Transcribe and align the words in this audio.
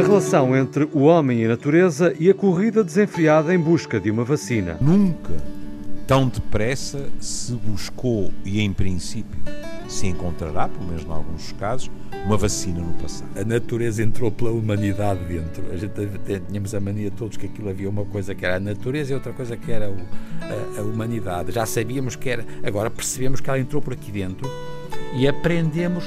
A 0.00 0.02
relação 0.02 0.56
entre 0.56 0.88
o 0.94 1.00
homem 1.00 1.42
e 1.42 1.44
a 1.44 1.48
natureza 1.48 2.14
e 2.18 2.30
a 2.30 2.34
corrida 2.34 2.82
desenfreada 2.82 3.54
em 3.54 3.58
busca 3.58 4.00
de 4.00 4.10
uma 4.10 4.24
vacina. 4.24 4.78
Nunca 4.80 5.34
tão 6.06 6.26
depressa 6.26 7.10
se 7.20 7.52
buscou 7.52 8.32
e, 8.42 8.62
em 8.62 8.72
princípio, 8.72 9.38
se 9.86 10.06
encontrará, 10.06 10.68
pelo 10.68 10.86
menos 10.86 11.04
em 11.04 11.10
alguns 11.10 11.52
casos, 11.52 11.90
uma 12.24 12.38
vacina 12.38 12.80
no 12.80 12.94
passado. 12.94 13.28
A 13.38 13.44
natureza 13.44 14.02
entrou 14.02 14.32
pela 14.32 14.50
humanidade 14.50 15.22
dentro. 15.26 15.70
A 15.70 15.76
gente 15.76 15.92
tínhamos 16.48 16.74
a 16.74 16.80
mania 16.80 17.10
todos 17.10 17.36
que 17.36 17.44
aquilo 17.44 17.68
havia 17.68 17.90
uma 17.90 18.06
coisa 18.06 18.34
que 18.34 18.46
era 18.46 18.56
a 18.56 18.60
natureza 18.60 19.12
e 19.12 19.14
outra 19.14 19.34
coisa 19.34 19.54
que 19.54 19.70
era 19.70 19.86
a, 19.86 20.80
a, 20.80 20.82
humanidade. 20.82 21.52
Já 21.52 21.66
sabíamos 21.66 22.16
que 22.16 22.30
era, 22.30 22.46
agora 22.64 22.88
percebemos 22.88 23.38
que 23.38 23.50
ela 23.50 23.58
entrou 23.58 23.82
por 23.82 23.92
aqui 23.92 24.10
dentro 24.10 24.50
e 25.14 25.28
aprendemos 25.28 26.06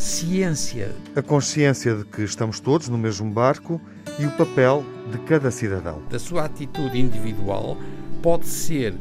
ciência. 0.00 0.94
A 1.14 1.20
consciência 1.20 1.94
de 1.94 2.04
que 2.04 2.22
estamos 2.22 2.58
todos 2.58 2.88
no 2.88 2.96
mesmo 2.96 3.30
barco 3.30 3.80
e 4.18 4.24
o 4.24 4.30
papel 4.30 4.84
de 5.12 5.18
cada 5.18 5.50
cidadão. 5.50 6.02
Da 6.08 6.18
sua 6.18 6.46
atitude 6.46 6.98
individual 6.98 7.76
pode 8.22 8.46
ser 8.46 8.94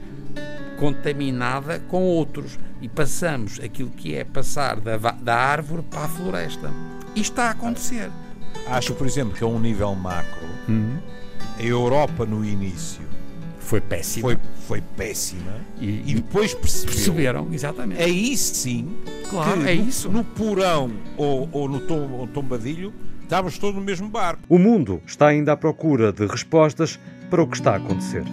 contaminada 0.77 1.80
com 1.88 2.04
outros 2.04 2.59
e 2.81 2.90
passamos 2.90 3.59
aquilo 3.59 3.90
que 3.90 4.16
é 4.16 4.23
passar 4.23 4.80
da, 4.80 4.98
da 4.98 5.35
árvore 5.35 5.84
para 5.84 6.02
a 6.02 6.07
floresta. 6.09 6.70
Isto 7.16 7.31
está 7.31 7.48
a 7.48 7.52
acontecer. 7.52 8.12
Acho, 8.68 8.93
por 8.93 9.07
exemplo, 9.07 9.34
que 9.34 9.43
a 9.43 9.48
um 9.48 9.59
nível 9.59 9.95
macro, 9.95 10.48
uhum. 10.68 10.98
a 11.57 11.63
Europa 11.63 12.26
no 12.26 12.43
início 12.43 13.09
foi 13.69 13.81
péssima. 13.81 14.21
Foi, 14.23 14.37
foi 14.67 14.81
péssima. 14.97 15.51
E, 15.79 16.03
e 16.07 16.15
depois 16.15 16.55
percebeu, 16.55 16.95
perceberam, 16.95 17.47
exatamente. 17.53 18.01
Aí 18.01 18.35
sim, 18.35 18.89
claro, 19.29 19.61
é 19.61 19.75
no, 19.75 19.87
isso. 19.87 20.09
No 20.09 20.23
porão 20.23 20.91
ou, 21.15 21.47
ou 21.51 21.69
no 21.69 21.79
tom, 21.81 22.27
tombadilho, 22.34 22.91
estávamos 23.21 23.59
todos 23.59 23.76
no 23.76 23.85
mesmo 23.85 24.09
barco. 24.09 24.41
O 24.49 24.57
mundo 24.57 24.99
está 25.05 25.27
ainda 25.27 25.53
à 25.53 25.57
procura 25.57 26.11
de 26.11 26.26
respostas 26.26 26.99
para 27.29 27.43
o 27.43 27.48
que 27.48 27.57
está 27.57 27.73
a 27.73 27.76
acontecer. 27.76 28.23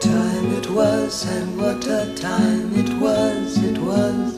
Time 0.00 0.56
it 0.56 0.70
was, 0.70 1.26
and 1.26 1.60
what 1.60 1.84
a 1.90 2.06
time 2.14 2.70
it 2.78 2.92
was, 3.00 3.56
it 3.56 3.80
was. 3.80 4.36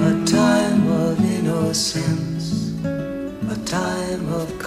A 0.00 0.24
time 0.24 0.88
of 0.88 1.20
innocence, 1.20 2.72
a 2.82 3.56
time 3.66 4.26
of 4.32 4.58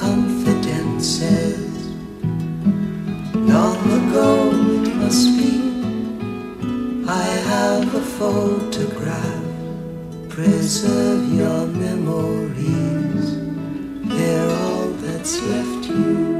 Long 3.33 3.81
ago 3.89 4.51
it 4.83 4.93
must 4.97 5.35
be, 5.35 5.81
I 7.07 7.23
have 7.49 7.95
a 7.95 8.01
photograph. 8.01 9.43
Preserve 10.29 11.33
your 11.33 11.65
memories, 11.65 13.35
they're 14.05 14.49
all 14.61 14.89
that's 15.01 15.41
left 15.41 15.89
you. 15.89 16.37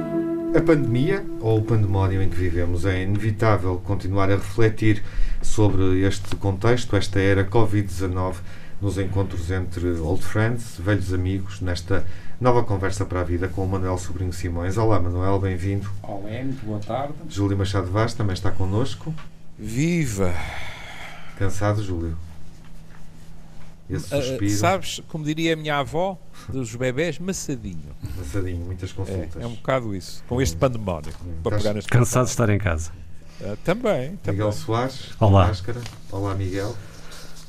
A 0.56 0.62
pandemia, 0.62 1.26
ou 1.42 1.58
o 1.58 1.64
pandemónio 1.64 2.22
em 2.22 2.30
que 2.30 2.36
vivemos, 2.36 2.86
é 2.86 3.02
inevitável 3.02 3.82
continuar 3.84 4.30
a 4.30 4.36
refletir 4.36 5.02
sobre 5.42 6.02
este 6.02 6.36
contexto, 6.36 6.96
esta 6.96 7.20
era 7.20 7.44
Covid-19, 7.44 8.36
nos 8.82 8.98
encontros 8.98 9.50
entre 9.50 9.88
old 10.00 10.24
friends, 10.24 10.78
velhos 10.80 11.14
amigos, 11.14 11.62
nesta 11.62 12.06
nova 12.40 12.64
conversa 12.64 13.06
para 13.06 13.22
a 13.22 13.24
vida 13.24 13.48
com 13.48 13.64
o 13.64 13.68
Manuel 13.68 13.98
Sobrinho 13.98 14.32
Simões. 14.32 14.78
Olá, 14.78 15.00
Manuel, 15.00 15.40
bem-vindo. 15.40 15.90
Olá, 16.04 16.44
muito 16.44 16.66
boa 16.66 16.80
tarde. 16.80 17.14
Júlio 17.28 17.58
Machado 17.58 17.88
Vaz 17.92 18.14
também 18.14 18.34
está 18.34 18.52
connosco. 18.52 19.14
Viva! 19.58 20.34
Cansado, 21.38 21.84
Júlio? 21.84 22.16
Esse 23.90 24.14
uh, 24.14 24.22
suspiro. 24.22 24.52
sabes, 24.52 25.02
como 25.08 25.24
diria 25.24 25.54
a 25.54 25.56
minha 25.56 25.78
avó, 25.78 26.20
dos 26.50 26.76
bebés, 26.76 27.18
maçadinho. 27.18 27.96
Maçadinho, 28.18 28.66
muitas 28.66 28.92
consultas. 28.92 29.42
É, 29.42 29.44
é 29.44 29.48
um 29.48 29.56
bocado 29.56 29.96
isso, 29.96 30.24
com 30.28 30.42
este 30.42 30.58
pandemónio. 30.58 31.14
Hum. 31.26 31.34
Para 31.42 31.58
pegar 31.58 31.74
neste 31.74 31.90
Cansado 31.90 32.26
de 32.26 32.32
estar 32.32 32.50
em 32.50 32.60
casa. 32.60 32.92
Uh, 33.40 33.56
também, 33.64 34.18
também. 34.18 34.34
Miguel 34.34 34.52
Soares, 34.52 35.12
Olá. 35.20 35.48
Máscara. 35.48 35.80
Olá, 36.12 36.36
Miguel. 36.36 36.76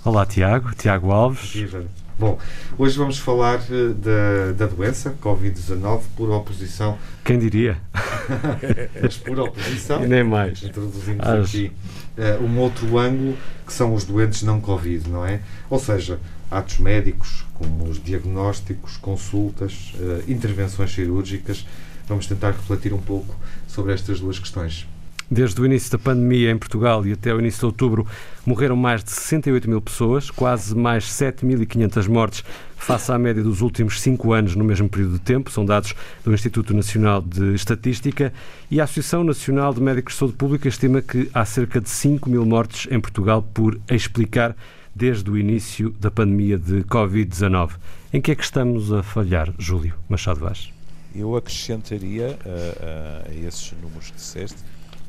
Olá, 0.04 0.24
Tiago. 0.24 0.72
Tiago 0.76 1.10
Alves. 1.10 1.50
Viva. 1.50 1.84
Bom, 2.16 2.38
hoje 2.78 2.96
vamos 2.96 3.18
falar 3.18 3.58
uh, 3.68 3.94
da, 3.94 4.52
da 4.56 4.66
doença, 4.66 5.14
Covid-19, 5.20 6.02
por 6.16 6.30
oposição. 6.30 6.96
Quem 7.24 7.36
diria? 7.36 7.78
Mas 9.02 9.16
por 9.16 9.38
oposição. 9.40 10.04
E 10.04 10.06
nem 10.06 10.22
mais. 10.22 10.62
Introduzimos 10.62 11.26
As... 11.26 11.48
aqui 11.48 11.72
uh, 12.16 12.44
um 12.44 12.58
outro 12.60 12.96
ângulo 12.96 13.36
que 13.66 13.72
são 13.72 13.92
os 13.92 14.04
doentes 14.04 14.42
não 14.42 14.60
Covid, 14.60 15.10
não 15.10 15.26
é? 15.26 15.40
Ou 15.68 15.80
seja, 15.80 16.20
atos 16.48 16.78
médicos, 16.78 17.44
como 17.54 17.84
os 17.88 18.02
diagnósticos, 18.02 18.96
consultas, 18.98 19.92
uh, 19.96 20.30
intervenções 20.30 20.92
cirúrgicas. 20.92 21.66
Vamos 22.06 22.26
tentar 22.26 22.52
refletir 22.52 22.94
um 22.94 23.00
pouco 23.00 23.34
sobre 23.66 23.92
estas 23.92 24.20
duas 24.20 24.38
questões. 24.38 24.86
Desde 25.30 25.60
o 25.60 25.66
início 25.66 25.92
da 25.92 25.98
pandemia 25.98 26.50
em 26.50 26.56
Portugal 26.56 27.06
e 27.06 27.12
até 27.12 27.34
o 27.34 27.38
início 27.38 27.60
de 27.60 27.66
outubro, 27.66 28.06
morreram 28.46 28.76
mais 28.76 29.04
de 29.04 29.10
68 29.10 29.68
mil 29.68 29.82
pessoas, 29.82 30.30
quase 30.30 30.74
mais 30.74 31.04
7.500 31.04 32.08
mortes 32.08 32.44
face 32.76 33.12
à 33.12 33.18
média 33.18 33.42
dos 33.42 33.60
últimos 33.60 34.00
cinco 34.00 34.32
anos 34.32 34.54
no 34.54 34.64
mesmo 34.64 34.88
período 34.88 35.14
de 35.14 35.20
tempo, 35.20 35.50
são 35.50 35.66
dados 35.66 35.94
do 36.24 36.32
Instituto 36.32 36.72
Nacional 36.72 37.20
de 37.20 37.54
Estatística, 37.54 38.32
e 38.70 38.80
a 38.80 38.84
Associação 38.84 39.22
Nacional 39.22 39.74
de 39.74 39.82
Médicos 39.82 40.14
de 40.14 40.18
Saúde 40.20 40.34
Pública 40.34 40.68
estima 40.68 41.02
que 41.02 41.28
há 41.34 41.44
cerca 41.44 41.80
de 41.80 41.90
5 41.90 42.30
mil 42.30 42.46
mortes 42.46 42.90
em 42.90 42.98
Portugal 42.98 43.42
por 43.42 43.78
explicar 43.90 44.56
desde 44.94 45.30
o 45.30 45.36
início 45.36 45.90
da 46.00 46.10
pandemia 46.10 46.56
de 46.56 46.82
Covid-19. 46.84 47.72
Em 48.12 48.20
que 48.22 48.30
é 48.30 48.34
que 48.34 48.42
estamos 48.42 48.90
a 48.90 49.02
falhar, 49.02 49.52
Júlio 49.58 49.94
Machado 50.08 50.40
Vaz? 50.40 50.70
Eu 51.14 51.36
acrescentaria 51.36 52.38
a, 52.44 53.28
a, 53.28 53.30
a 53.30 53.34
esses 53.34 53.72
números 53.82 54.10
que 54.10 54.16
disseste 54.16 54.58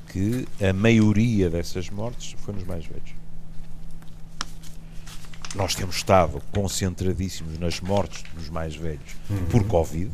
que 0.09 0.47
a 0.61 0.73
maioria 0.73 1.49
dessas 1.49 1.89
mortes 1.89 2.35
foi 2.39 2.53
nos 2.53 2.63
mais 2.65 2.85
velhos. 2.85 3.13
Nós 5.55 5.73
temos 5.73 5.97
estado 5.97 6.41
concentradíssimos 6.51 7.57
nas 7.57 7.79
mortes 7.79 8.23
dos 8.33 8.49
mais 8.49 8.75
velhos 8.75 9.15
uhum. 9.29 9.45
por 9.45 9.63
Covid. 9.65 10.11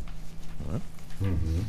É? 0.74 1.24
Uhum. 1.26 1.64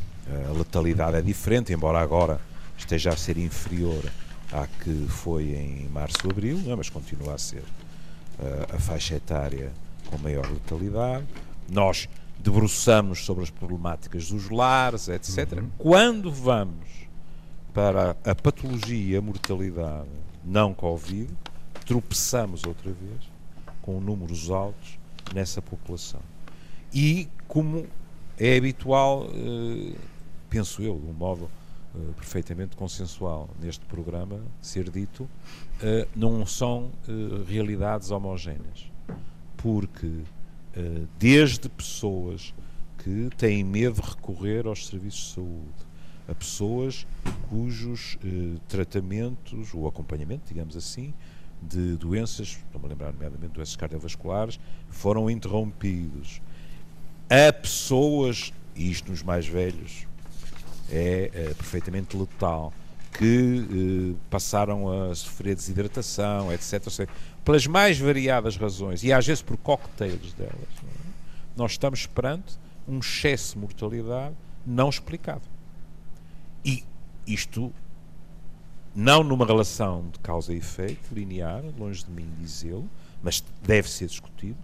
A 0.49 0.53
letalidade 0.53 1.17
é 1.17 1.23
diferente, 1.23 1.73
embora 1.73 2.01
agora 2.01 2.41
esteja 2.77 3.11
a 3.11 3.17
ser 3.17 3.39
inferior 3.39 4.05
à 4.53 4.67
que 4.67 5.07
foi 5.09 5.55
em 5.55 5.89
março, 5.89 6.19
abril, 6.29 6.61
é? 6.67 6.75
mas 6.75 6.89
continua 6.89 7.35
a 7.35 7.39
ser 7.39 7.63
uh, 8.39 8.75
a 8.77 8.79
faixa 8.79 9.17
etária 9.17 9.73
com 10.07 10.19
maior 10.19 10.49
letalidade. 10.49 11.25
Nós 11.69 12.09
debruçamos 12.39 13.25
sobre 13.25 13.43
as 13.43 13.51
problemáticas 13.51 14.31
dos 14.31 14.51
lares, 14.51 15.09
etc. 15.09 15.53
Uhum. 15.53 15.71
Quando 15.79 16.31
vamos 16.31 17.06
para 17.77 18.17
a 18.25 18.35
patologia 18.35 19.13
e 19.13 19.17
a 19.19 19.21
mortalidade 19.21 20.09
não 20.43 20.73
Covid, 20.73 21.31
tropeçamos 21.85 22.65
outra 22.65 22.91
vez 22.91 23.31
com 23.83 24.01
números 24.01 24.51
altos 24.51 24.99
nessa 25.35 25.61
população. 25.61 26.23
E, 26.91 27.29
como 27.47 27.87
é 28.39 28.57
habitual, 28.57 29.27
eh, 29.27 29.95
penso 30.49 30.81
eu, 30.81 30.99
de 30.99 31.07
um 31.07 31.13
modo 31.13 31.51
eh, 31.95 31.99
perfeitamente 32.17 32.75
consensual 32.77 33.51
neste 33.61 33.85
programa, 33.85 34.41
ser 34.63 34.89
dito, 34.89 35.29
eh, 35.83 36.09
não 36.17 36.47
são 36.47 36.91
realidades 37.47 38.11
homogéneas. 38.11 38.91
Porque, 39.55 40.23
desde 41.19 41.69
pessoas 41.69 42.55
que 42.99 43.29
têm 43.37 43.63
medo 43.63 44.01
de 44.01 44.09
recorrer 44.09 44.67
aos 44.67 44.87
serviços 44.87 45.29
de 45.29 45.35
saúde, 45.35 45.86
a 46.29 46.35
pessoas 46.35 47.07
cujos 47.49 48.19
eh, 48.25 48.59
tratamentos, 48.69 49.73
ou 49.73 49.87
acompanhamento, 49.87 50.43
digamos 50.49 50.77
assim, 50.77 51.15
de 51.63 51.97
doenças, 51.97 52.59
estou-me 52.67 52.87
a 52.87 52.91
lembrar 52.91 53.13
nomeadamente 53.13 53.53
doenças 53.55 53.77
cardiovasculares, 53.77 54.59
foram 54.89 55.31
interrompidos. 55.31 56.41
A 57.31 57.53
pessoas, 57.53 58.53
e 58.75 58.91
isto 58.91 59.11
nos 59.11 59.23
mais 59.23 59.47
velhos, 59.47 60.07
é, 60.91 61.31
é 61.33 61.55
perfeitamente 61.55 62.17
letal, 62.17 62.73
que 63.17 64.15
eh, 64.15 64.17
passaram 64.29 65.11
a 65.11 65.15
sofrer 65.15 65.55
desidratação, 65.55 66.53
etc. 66.53 66.91
Seja, 66.91 67.09
pelas 67.45 67.67
mais 67.67 67.99
variadas 67.99 68.57
razões, 68.57 69.03
e 69.03 69.13
às 69.13 69.27
vezes 69.27 69.43
por 69.43 69.57
cocktails 69.57 70.33
delas, 70.35 70.53
é? 70.53 71.07
nós 71.57 71.73
estamos 71.73 72.07
perante 72.07 72.59
um 72.87 72.99
excesso 72.99 73.55
de 73.55 73.61
mortalidade 73.61 74.35
não 74.67 74.89
explicado. 74.89 75.43
E 76.67 76.83
isto 77.25 77.73
não 78.93 79.23
numa 79.23 79.47
relação 79.47 80.09
de 80.11 80.19
causa 80.19 80.53
e 80.53 80.57
efeito 80.57 81.15
linear, 81.15 81.63
longe 81.79 82.05
de 82.05 82.11
mim 82.11 82.29
dizê-lo, 82.41 82.91
mas 83.23 83.45
deve 83.63 83.89
ser 83.89 84.09
discutido, 84.09 84.57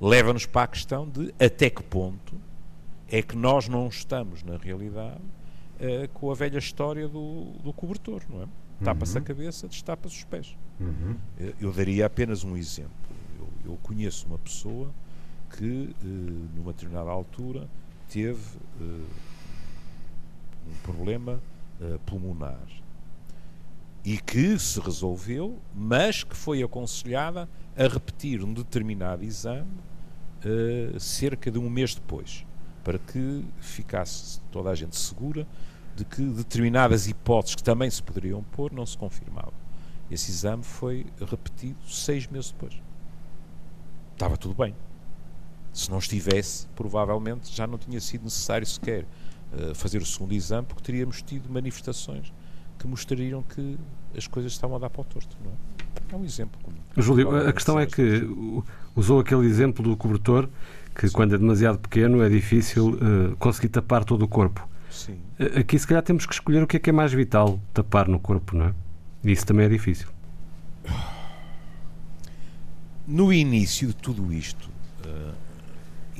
leva-nos 0.00 0.46
para 0.46 0.62
a 0.62 0.66
questão 0.68 1.06
de 1.06 1.34
até 1.38 1.68
que 1.68 1.82
ponto 1.82 2.34
é 3.08 3.20
que 3.20 3.36
nós 3.36 3.68
não 3.68 3.88
estamos, 3.88 4.42
na 4.42 4.56
realidade, 4.56 5.20
uh, 5.80 6.08
com 6.14 6.30
a 6.30 6.34
velha 6.34 6.58
história 6.58 7.06
do, 7.08 7.52
do 7.62 7.72
cobertor, 7.72 8.22
não 8.30 8.44
é? 8.44 8.46
Tapa-se 8.82 9.16
uhum. 9.16 9.22
a 9.22 9.24
cabeça, 9.26 9.68
destapa-se 9.68 10.16
os 10.16 10.24
pés. 10.24 10.56
Uhum. 10.78 11.16
Eu, 11.38 11.54
eu, 11.60 11.72
daria 11.72 12.06
apenas 12.06 12.44
um 12.44 12.56
exemplo. 12.56 12.90
Eu, 13.38 13.72
eu, 13.72 13.76
conheço 13.82 14.26
uma 14.26 14.38
pessoa 14.38 14.90
que, 15.58 15.94
numa 16.56 16.72
determinada 16.72 17.10
altura, 17.10 17.68
teve 18.08 18.40
um 18.80 20.74
problema 20.82 21.38
pulmonar 22.06 22.66
e 24.04 24.18
que 24.18 24.58
se 24.58 24.80
resolveu, 24.80 25.58
mas 25.74 26.24
que 26.24 26.36
foi 26.36 26.62
aconselhada 26.62 27.48
a 27.76 27.82
repetir 27.82 28.42
um 28.42 28.52
determinado 28.52 29.24
exame 29.24 29.70
uh, 30.44 30.98
cerca 30.98 31.50
de 31.50 31.58
um 31.58 31.68
mês 31.68 31.94
depois, 31.94 32.46
para 32.82 32.98
que 32.98 33.44
ficasse 33.60 34.40
toda 34.50 34.70
a 34.70 34.74
gente 34.74 34.96
segura 34.96 35.46
de 35.94 36.04
que 36.04 36.22
determinadas 36.22 37.08
hipóteses 37.08 37.56
que 37.56 37.62
também 37.62 37.90
se 37.90 38.02
poderiam 38.02 38.42
pôr 38.42 38.72
não 38.72 38.86
se 38.86 38.96
confirmavam. 38.96 39.52
Esse 40.10 40.30
exame 40.30 40.64
foi 40.64 41.06
repetido 41.20 41.78
seis 41.86 42.26
meses 42.26 42.50
depois. 42.50 42.74
Estava 44.12 44.36
tudo 44.36 44.54
bem. 44.54 44.74
Se 45.72 45.90
não 45.90 45.98
estivesse, 45.98 46.66
provavelmente 46.74 47.54
já 47.54 47.66
não 47.66 47.78
tinha 47.78 48.00
sido 48.00 48.24
necessário 48.24 48.66
sequer 48.66 49.04
uh, 49.52 49.74
fazer 49.74 49.98
o 49.98 50.06
segundo 50.06 50.32
exame, 50.32 50.66
porque 50.66 50.82
teríamos 50.82 51.22
tido 51.22 51.48
manifestações 51.48 52.32
que 52.78 52.86
mostrariam 52.86 53.42
que 53.42 53.78
as 54.16 54.26
coisas 54.26 54.52
estavam 54.52 54.76
a 54.76 54.80
dar 54.80 54.90
para 54.90 55.02
o 55.02 55.04
torto. 55.04 55.36
Não 55.44 55.52
é? 55.52 56.14
é 56.14 56.16
um 56.16 56.24
exemplo. 56.24 56.58
Como, 56.62 56.76
Júlio, 56.96 57.48
a 57.48 57.52
questão 57.52 57.78
é 57.78 57.86
que 57.86 58.26
usou 58.96 59.20
aquele 59.20 59.46
exemplo 59.46 59.84
do 59.84 59.96
cobertor 59.96 60.48
que 60.94 61.08
Sim. 61.08 61.14
quando 61.14 61.34
é 61.34 61.38
demasiado 61.38 61.78
pequeno 61.78 62.22
é 62.22 62.28
difícil 62.28 62.94
uh, 62.94 63.36
conseguir 63.36 63.68
tapar 63.68 64.04
todo 64.04 64.22
o 64.22 64.28
corpo. 64.28 64.68
Sim. 64.90 65.18
Aqui 65.56 65.78
se 65.78 65.86
calhar 65.86 66.02
temos 66.02 66.26
que 66.26 66.34
escolher 66.34 66.62
o 66.62 66.66
que 66.66 66.76
é 66.76 66.80
que 66.80 66.90
é 66.90 66.92
mais 66.92 67.12
vital 67.12 67.60
tapar 67.72 68.08
no 68.08 68.18
corpo, 68.18 68.56
não 68.56 68.66
é? 68.66 68.74
E 69.22 69.30
isso 69.30 69.46
também 69.46 69.66
é 69.66 69.68
difícil. 69.68 70.08
No 73.06 73.32
início 73.32 73.88
de 73.88 73.96
tudo 73.96 74.32
isto, 74.32 74.68
uh, 75.04 75.32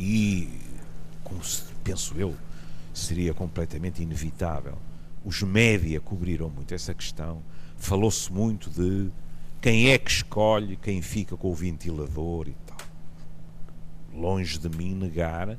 e 0.00 0.48
penso 1.84 2.14
eu, 2.18 2.34
seria 2.94 3.34
completamente 3.34 4.02
inevitável, 4.02 4.78
os 5.22 5.42
média 5.42 6.00
cobriram 6.00 6.48
muito 6.48 6.72
essa 6.72 6.94
questão. 6.94 7.42
Falou-se 7.76 8.32
muito 8.32 8.70
de 8.70 9.10
quem 9.60 9.90
é 9.90 9.98
que 9.98 10.10
escolhe 10.10 10.76
quem 10.76 11.02
fica 11.02 11.36
com 11.36 11.50
o 11.50 11.54
ventilador 11.54 12.48
e 12.48 12.56
tal. 12.66 12.78
Longe 14.14 14.58
de 14.58 14.70
mim 14.70 14.94
negar 14.94 15.58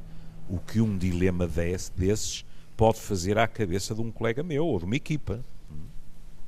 o 0.49 0.57
que 0.57 0.81
um 0.81 0.97
dilema 0.97 1.47
desse, 1.47 1.91
desses 1.95 2.43
pode 2.75 2.99
fazer 2.99 3.37
à 3.37 3.47
cabeça 3.47 3.93
de 3.93 4.01
um 4.01 4.11
colega 4.11 4.41
meu 4.41 4.65
ou 4.65 4.79
de 4.79 4.85
uma 4.85 4.95
equipa. 4.95 5.45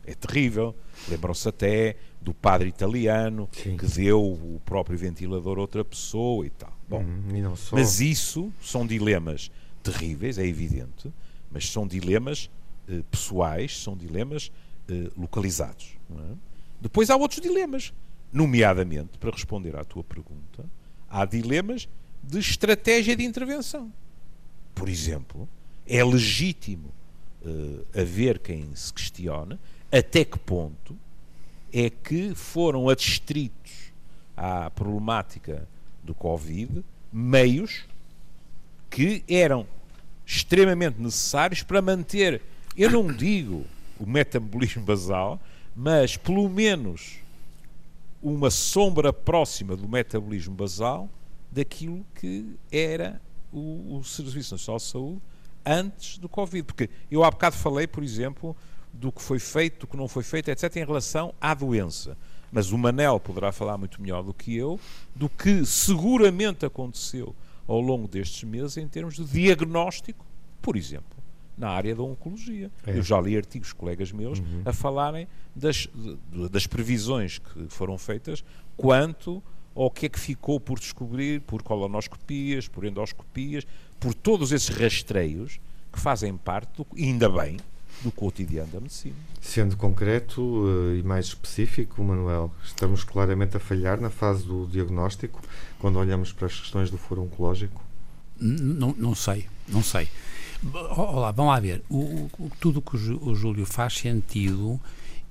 É 0.04 0.16
terrível. 0.16 0.76
Lembram-se 1.08 1.48
até 1.48 1.96
do 2.24 2.34
padre 2.34 2.70
italiano 2.70 3.50
Sim. 3.52 3.76
que 3.76 3.86
deu 3.86 4.22
o 4.22 4.62
próprio 4.64 4.98
ventilador 4.98 5.58
a 5.58 5.62
outra 5.62 5.84
pessoa 5.84 6.46
e 6.46 6.50
tal. 6.50 6.74
Bom, 6.88 7.02
hum, 7.02 7.54
mas 7.72 8.00
isso 8.00 8.52
são 8.62 8.88
dilemas 8.88 9.52
terríveis, 9.84 10.38
é 10.38 10.46
evidente, 10.46 11.12
mas 11.52 11.70
são 11.70 11.86
dilemas 11.86 12.50
eh, 12.88 13.02
pessoais, 13.12 13.78
são 13.78 13.98
dilemas 13.98 14.52
eh, 14.90 15.12
localizados. 15.18 15.98
É? 16.12 16.36
Depois 16.80 17.10
há 17.10 17.16
outros 17.16 17.42
dilemas, 17.42 17.94
nomeadamente, 18.32 19.18
para 19.18 19.32
responder 19.32 19.76
à 19.76 19.84
tua 19.84 20.04
pergunta, 20.04 20.66
há 21.10 21.26
dilemas 21.26 21.90
de 22.24 22.40
estratégia 22.40 23.16
de 23.16 23.24
intervenção. 23.24 23.92
Por 24.74 24.88
exemplo, 24.88 25.48
é 25.86 26.04
legítimo 26.04 26.90
uh, 27.46 27.86
haver 28.00 28.40
quem 28.40 28.74
se 28.76 28.92
questione 28.92 29.60
até 29.92 30.26
que 30.26 30.40
ponto 30.40 30.98
é 31.74 31.90
que 31.90 32.36
foram 32.36 32.88
adstritos 32.88 33.92
à 34.38 34.70
problemática 34.70 35.68
do 36.04 36.14
Covid 36.14 36.84
meios 37.12 37.86
que 38.90 39.24
eram 39.28 39.68
extremamente 40.26 41.02
necessários 41.02 41.64
para 41.64 41.82
manter 41.82 42.42
eu 42.76 42.90
não 42.90 43.08
digo 43.08 43.66
o 44.00 44.06
metabolismo 44.06 44.84
basal, 44.84 45.40
mas 45.76 46.18
pelo 46.18 46.50
menos 46.50 47.20
uma 48.22 48.50
sombra 48.50 49.14
próxima 49.14 49.76
do 49.76 49.88
metabolismo 49.88 50.56
basal 50.56 51.08
daquilo 51.52 52.04
que 52.16 52.56
era 52.72 53.22
o, 53.52 53.98
o 53.98 54.04
Serviço 54.04 54.56
Nacional 54.56 54.78
de 54.80 54.84
Saúde 54.86 55.22
antes 55.64 56.18
do 56.18 56.28
Covid. 56.28 56.64
Porque 56.64 56.90
eu 57.12 57.24
há 57.24 57.30
bocado 57.30 57.56
falei, 57.56 57.86
por 57.86 58.04
exemplo, 58.04 58.56
do 58.94 59.12
que 59.12 59.22
foi 59.22 59.40
feito, 59.40 59.82
do 59.82 59.88
que 59.88 59.98
não 59.98 60.08
foi 60.08 60.24
feito, 60.24 60.50
etc., 60.50 60.78
em 60.78 60.86
relação 60.86 61.34
à 61.42 61.54
doença. 61.54 62.16
Mas 62.52 62.72
o 62.72 62.78
Manel 62.78 63.20
poderá 63.20 63.52
falar 63.52 63.78
muito 63.78 64.02
melhor 64.02 64.24
do 64.24 64.34
que 64.34 64.56
eu 64.56 64.80
do 65.16 65.28
que 65.28 65.66
seguramente 65.66 66.66
aconteceu 66.66 67.36
ao 67.68 67.82
longo 67.82 68.08
destes 68.08 68.44
meses 68.44 68.78
em 68.78 68.88
termos 68.88 69.16
de 69.16 69.26
diagnóstico, 69.26 70.26
por 70.62 70.78
exemplo 70.78 71.14
na 71.58 71.70
área 71.70 71.96
da 71.96 72.04
oncologia. 72.04 72.72
É. 72.86 72.98
Eu 72.98 73.04
já 73.04 73.20
li 73.22 73.38
artigos 73.38 73.74
colegas 73.74 74.12
meus 74.12 74.40
uhum. 74.40 74.64
a 74.66 74.74
falarem 74.74 75.28
das, 75.56 75.88
das 76.52 76.68
previsões 76.68 77.38
que 77.38 77.68
foram 77.70 77.98
feitas 77.98 78.44
quanto 78.76 79.42
ao 79.76 79.90
que 79.90 80.06
é 80.06 80.10
que 80.10 80.20
ficou 80.20 80.60
por 80.60 80.80
descobrir 80.80 81.42
por 81.42 81.64
colonoscopias, 81.64 82.68
por 82.68 82.86
endoscopias, 82.86 83.66
por 84.00 84.14
todos 84.14 84.52
esses 84.52 84.70
rastreios 84.70 85.60
que 85.92 86.00
fazem 86.00 86.36
parte, 86.36 86.78
do, 86.78 86.88
ainda 86.98 87.30
bem, 87.30 87.58
do 88.04 88.12
cotidiano 88.12 88.70
da 88.72 88.80
medicina. 88.80 89.16
Sendo 89.42 89.76
concreto 89.78 90.42
uh, 90.42 90.96
e 90.96 91.04
mais 91.04 91.28
específico, 91.28 92.04
Manuel, 92.04 92.52
estamos 92.64 93.04
claramente 93.04 93.58
a 93.58 93.60
falhar 93.60 94.00
na 94.00 94.10
fase 94.10 94.46
do 94.46 94.68
diagnóstico 94.68 95.42
quando 95.80 95.98
olhamos 95.98 96.32
para 96.32 96.48
as 96.48 96.60
questões 96.60 96.92
do 96.92 96.98
foro 96.98 97.24
oncológico? 97.24 97.82
Não, 98.40 98.94
não 98.98 99.16
sei, 99.16 99.48
não 99.68 99.82
sei. 99.82 100.10
Olá, 100.72 101.32
vamos 101.32 101.54
lá 101.54 101.60
ver. 101.60 101.84
O, 101.90 102.30
o, 102.40 102.52
tudo 102.60 102.82
que 102.82 102.96
o, 102.96 103.30
o 103.30 103.36
Júlio 103.36 103.66
faz 103.66 103.98
sentido 103.98 104.80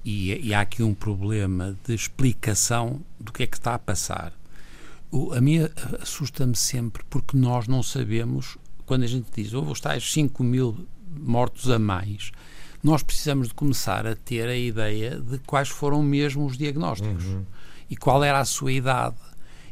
e, 0.04 0.48
e, 0.48 0.52
há 0.54 0.60
aqui 0.60 0.82
um 0.82 0.94
problema 0.94 1.76
de 1.86 1.94
explicação 1.94 3.00
do 3.18 3.32
que 3.32 3.42
é 3.42 3.46
que 3.46 3.56
está 3.56 3.74
a 3.74 3.78
passar. 3.78 4.32
O, 5.10 5.32
a 5.32 5.40
minha 5.40 5.70
assusta-me 6.00 6.56
sempre 6.56 7.02
porque 7.08 7.36
nós 7.36 7.66
não 7.66 7.82
sabemos, 7.82 8.58
quando 8.84 9.04
a 9.04 9.06
gente 9.06 9.28
diz 9.34 9.52
houve 9.52 9.72
os 9.72 9.80
tais 9.80 10.12
5 10.12 10.42
mil 10.42 10.86
mortos 11.18 11.70
a 11.70 11.78
mais, 11.78 12.32
nós 12.82 13.02
precisamos 13.02 13.48
de 13.48 13.54
começar 13.54 14.06
a 14.06 14.16
ter 14.16 14.48
a 14.48 14.56
ideia 14.56 15.16
de 15.20 15.38
quais 15.38 15.68
foram 15.68 16.02
mesmo 16.02 16.44
os 16.44 16.58
diagnósticos 16.58 17.24
uhum. 17.24 17.44
e 17.88 17.96
qual 17.96 18.24
era 18.24 18.40
a 18.40 18.44
sua 18.44 18.72
idade 18.72 19.16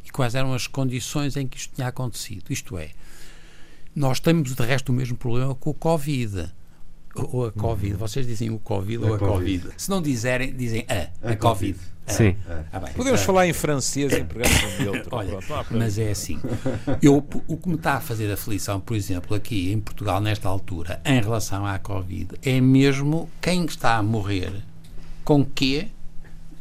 e 0.04 0.10
quais 0.10 0.34
eram 0.34 0.54
as 0.54 0.66
condições 0.66 1.36
em 1.36 1.46
que 1.46 1.56
isto 1.56 1.74
tinha 1.74 1.88
acontecido. 1.88 2.44
Isto 2.50 2.78
é, 2.78 2.90
nós 3.94 4.20
temos, 4.20 4.54
de 4.54 4.62
resto, 4.62 4.90
o 4.90 4.92
mesmo 4.92 5.16
problema 5.16 5.54
com 5.54 5.70
o 5.70 5.74
Covid. 5.74 6.52
Ou 7.14 7.46
a 7.46 7.52
Covid. 7.52 7.92
Uhum. 7.92 7.98
Vocês 7.98 8.26
dizem 8.26 8.50
o 8.50 8.58
Covid 8.58 9.04
ou 9.04 9.14
a 9.14 9.18
COVID. 9.18 9.62
COVID. 9.62 9.74
Se 9.76 9.90
não 9.90 10.00
dizerem, 10.00 10.54
dizem 10.54 10.86
a, 10.88 11.28
a, 11.28 11.32
a 11.32 11.36
Covid. 11.36 11.78
A. 12.06 12.12
Sim. 12.12 12.36
Ah, 12.72 12.80
bem, 12.80 12.92
Podemos 12.94 13.20
falar 13.22 13.46
em 13.46 13.52
francês 13.52 14.12
em 14.12 14.24
programa 14.24 14.54
neutro. 14.80 15.08
Olha, 15.16 15.38
mas 15.70 15.98
é 15.98 16.10
assim. 16.10 16.40
Eu, 17.00 17.24
o 17.46 17.56
que 17.56 17.68
me 17.68 17.76
está 17.76 17.94
a 17.94 18.00
fazer 18.00 18.30
aflição, 18.32 18.80
por 18.80 18.96
exemplo, 18.96 19.36
aqui 19.36 19.72
em 19.72 19.80
Portugal, 19.80 20.20
nesta 20.20 20.48
altura, 20.48 21.00
em 21.04 21.20
relação 21.20 21.64
à 21.66 21.78
Covid, 21.78 22.34
é 22.42 22.60
mesmo 22.60 23.28
quem 23.40 23.64
está 23.64 23.96
a 23.96 24.02
morrer, 24.02 24.52
com 25.24 25.44
que 25.44 25.88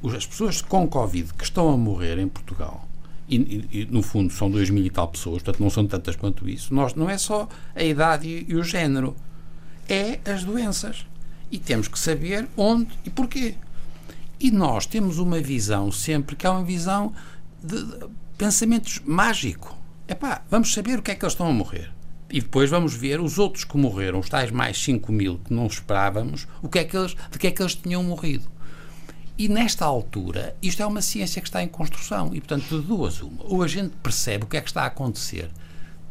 as 0.03 0.25
pessoas 0.25 0.61
com 0.61 0.87
Covid 0.87 1.33
que 1.33 1.43
estão 1.43 1.73
a 1.73 1.77
morrer 1.77 2.19
em 2.19 2.27
Portugal 2.27 2.87
e, 3.29 3.67
e, 3.71 3.87
no 3.91 4.01
fundo 4.01 4.33
são 4.33 4.49
dois 4.49 4.69
mil 4.69 4.83
e 4.83 4.89
tal 4.89 5.07
pessoas, 5.07 5.43
portanto 5.43 5.61
não 5.61 5.69
são 5.69 5.85
tantas 5.85 6.15
quanto 6.15 6.49
isso, 6.49 6.73
nós, 6.73 6.95
não 6.95 7.09
é 7.09 7.17
só 7.17 7.47
a 7.75 7.83
idade 7.83 8.27
e, 8.27 8.45
e 8.49 8.55
o 8.55 8.63
género, 8.63 9.15
é 9.89 10.19
as 10.29 10.43
doenças. 10.43 11.05
E 11.51 11.58
temos 11.58 11.88
que 11.88 11.98
saber 11.98 12.48
onde 12.55 12.88
e 13.03 13.10
porquê. 13.10 13.55
E 14.39 14.51
nós 14.51 14.86
temos 14.86 15.17
uma 15.17 15.39
visão 15.39 15.91
sempre 15.91 16.36
que 16.36 16.46
é 16.46 16.50
uma 16.50 16.63
visão 16.63 17.12
de, 17.62 17.84
de 17.84 18.08
pensamentos 18.38 19.01
mágico. 19.03 19.75
Epá, 20.08 20.43
vamos 20.50 20.74
saber 20.74 21.00
o 21.00 21.01
que 21.01 21.12
é 21.12 21.15
que 21.15 21.25
eles 21.25 21.34
estão 21.34 21.48
a 21.48 21.53
morrer. 21.53 21.91
E 22.31 22.39
depois 22.39 22.69
vamos 22.69 22.93
ver 22.93 23.19
os 23.19 23.39
outros 23.39 23.63
que 23.63 23.75
morreram, 23.75 24.19
os 24.19 24.29
tais 24.29 24.51
mais 24.51 24.81
5 24.81 25.12
mil 25.12 25.39
que 25.39 25.51
não 25.51 25.65
esperávamos, 25.65 26.48
o 26.62 26.69
que 26.69 26.77
é 26.79 26.84
que 26.84 26.96
eles, 26.96 27.15
de 27.31 27.39
que 27.39 27.48
é 27.48 27.51
que 27.51 27.62
eles 27.62 27.74
tinham 27.74 28.03
morrido. 28.03 28.48
E 29.36 29.48
nesta 29.48 29.86
altura, 29.86 30.55
isto 30.62 30.84
é 30.84 30.86
uma 30.86 31.01
ciência 31.01 31.41
que 31.41 31.48
está 31.48 31.63
em 31.63 31.67
construção 31.67 32.29
e, 32.34 32.39
portanto, 32.39 32.79
de 32.79 32.86
duas 32.86 33.22
uma. 33.22 33.43
Ou 33.46 33.63
a 33.63 33.67
gente 33.67 33.96
percebe 34.03 34.43
o 34.43 34.48
que 34.48 34.58
é 34.58 34.62
que 34.62 34.69
está 34.69 34.84
a 34.84 34.88
acontecer, 34.88 35.50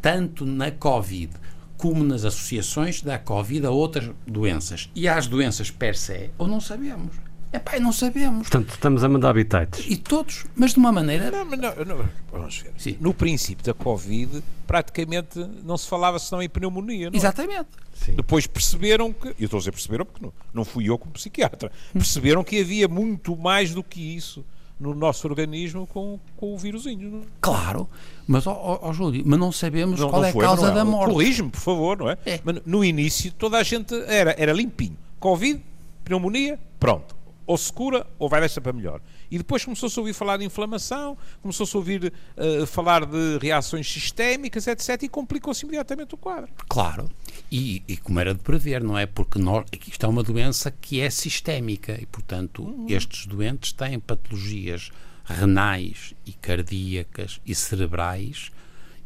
tanto 0.03 0.45
na 0.45 0.71
Covid 0.73 1.31
como 1.79 2.05
nas 2.05 2.25
associações 2.25 3.01
da 3.01 3.19
Covid 3.19 3.65
a 3.65 3.71
outras 3.71 4.11
doenças 4.27 4.91
e 4.95 5.09
às 5.09 5.27
doenças 5.27 5.71
per 5.71 5.97
se, 5.97 6.31
ou 6.37 6.47
não 6.47 6.61
sabemos. 6.61 7.17
É 7.51 7.59
pá, 7.59 7.81
não 7.81 7.93
sabemos. 7.93 8.49
Portanto, 8.49 8.75
estamos 8.75 9.03
a 9.03 9.09
mandar 9.09 9.31
habitats. 9.31 9.83
E 9.89 9.97
todos, 9.97 10.45
mas 10.55 10.73
de 10.73 10.79
uma 10.79 10.93
maneira. 10.93 11.31
Não, 11.31 11.47
mas 11.47 11.59
não, 11.59 11.85
não, 11.85 12.09
vamos 12.31 12.59
ver. 12.59 12.73
Sim. 12.77 12.99
No 13.01 13.15
princípio 13.15 13.65
da 13.65 13.73
Covid, 13.73 14.43
praticamente 14.67 15.39
não 15.65 15.79
se 15.79 15.89
falava 15.89 16.19
senão 16.19 16.43
em 16.43 16.49
pneumonia. 16.49 17.09
Não 17.09 17.15
é? 17.15 17.17
Exatamente. 17.17 17.69
Sim. 17.95 18.15
Depois 18.15 18.47
perceberam 18.47 19.15
que, 19.15 19.29
eu 19.29 19.35
estou 19.39 19.57
a 19.57 19.61
dizer 19.61 19.73
perceberam 19.73 20.05
porque 20.05 20.23
não, 20.23 20.33
não 20.53 20.65
fui 20.65 20.91
eu 20.91 20.99
como 20.99 21.13
psiquiatra, 21.13 21.73
perceberam 21.95 22.45
que 22.45 22.61
havia 22.61 22.87
muito 22.87 23.35
mais 23.35 23.73
do 23.73 23.83
que 23.83 24.01
isso. 24.15 24.45
No 24.79 24.95
nosso 24.95 25.27
organismo 25.27 25.87
com, 25.87 26.19
com 26.37 26.55
o 26.55 26.59
vírusinho. 26.59 27.23
Claro, 27.41 27.89
mas, 28.27 28.47
ó, 28.47 28.79
ó, 28.83 28.93
Júlio, 28.93 29.23
mas 29.27 29.39
não 29.39 29.51
sabemos 29.51 30.01
não, 30.01 30.09
qual 30.09 30.23
não 30.23 30.29
é 30.29 30.31
a 30.31 30.35
causa 30.35 30.71
da 30.71 30.85
morte. 30.85 31.13
Corrige-me, 31.13 31.51
por 31.51 31.61
favor, 31.61 31.99
não 31.99 32.11
é? 32.11 32.19
é? 32.25 32.41
Mas 32.45 32.61
no 32.65 32.85
início 32.85 33.33
toda 33.33 33.59
a 33.59 33.63
gente 33.63 33.95
era, 34.07 34.35
era 34.39 34.53
limpinho. 34.53 34.97
Covid, 35.19 35.61
pneumonia, 36.05 36.59
pronto. 36.79 37.17
Ou 37.47 37.57
se 37.57 37.73
cura 37.73 38.07
ou 38.19 38.29
vai 38.29 38.41
desta 38.41 38.61
para 38.61 38.73
melhor. 38.73 39.01
E 39.31 39.39
depois 39.39 39.65
começou-se 39.65 39.99
a 39.99 40.03
ouvir 40.03 40.13
falar 40.13 40.37
de 40.37 40.45
inflamação, 40.45 41.17
começou-se 41.43 41.77
a 41.77 41.79
ouvir 41.79 42.13
uh, 42.37 42.67
falar 42.67 43.05
de 43.05 43.39
reações 43.41 43.91
sistémicas, 43.91 44.67
etc. 44.67 45.03
E 45.03 45.09
complicou-se 45.09 45.65
imediatamente 45.65 46.15
o 46.15 46.19
quadro. 46.19 46.51
Claro. 46.69 47.11
E, 47.51 47.83
e, 47.89 47.97
como 47.97 48.21
era 48.21 48.35
de 48.35 48.41
prever, 48.41 48.83
não 48.83 48.97
é? 48.99 49.07
Porque 49.07 49.39
nós, 49.39 49.65
isto 49.87 50.05
é 50.05 50.09
uma 50.09 50.23
doença 50.23 50.71
que 50.71 51.01
é 51.01 51.09
sistémica 51.09 51.99
e, 52.01 52.07
portanto, 52.07 52.63
uhum. 52.63 52.87
estes 52.89 53.27
doentes 53.27 53.73
têm 53.73 53.99
patologias 53.99 54.91
renais 55.25 56.15
e 56.25 56.33
cardíacas 56.33 57.41
e 57.47 57.55
cerebrais 57.55 58.51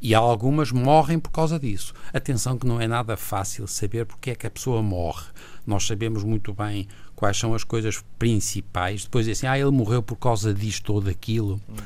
e 0.02 0.16
algumas 0.16 0.72
morrem 0.72 1.20
por 1.20 1.30
causa 1.30 1.58
disso. 1.58 1.94
Atenção 2.12 2.58
que 2.58 2.66
não 2.66 2.80
é 2.80 2.88
nada 2.88 3.16
fácil 3.16 3.68
saber 3.68 4.04
porque 4.04 4.30
é 4.30 4.34
que 4.34 4.46
a 4.46 4.50
pessoa 4.50 4.82
morre. 4.82 5.26
Nós 5.66 5.86
sabemos 5.86 6.24
muito 6.24 6.52
bem 6.52 6.88
quais 7.14 7.36
são 7.36 7.54
as 7.54 7.64
coisas 7.64 8.02
principais. 8.18 9.04
Depois 9.04 9.28
assim, 9.28 9.46
ah, 9.46 9.58
ele 9.58 9.70
morreu 9.70 10.02
por 10.02 10.16
causa 10.16 10.52
disto 10.52 10.92
ou 10.92 11.00
daquilo. 11.00 11.60
Uhum. 11.68 11.76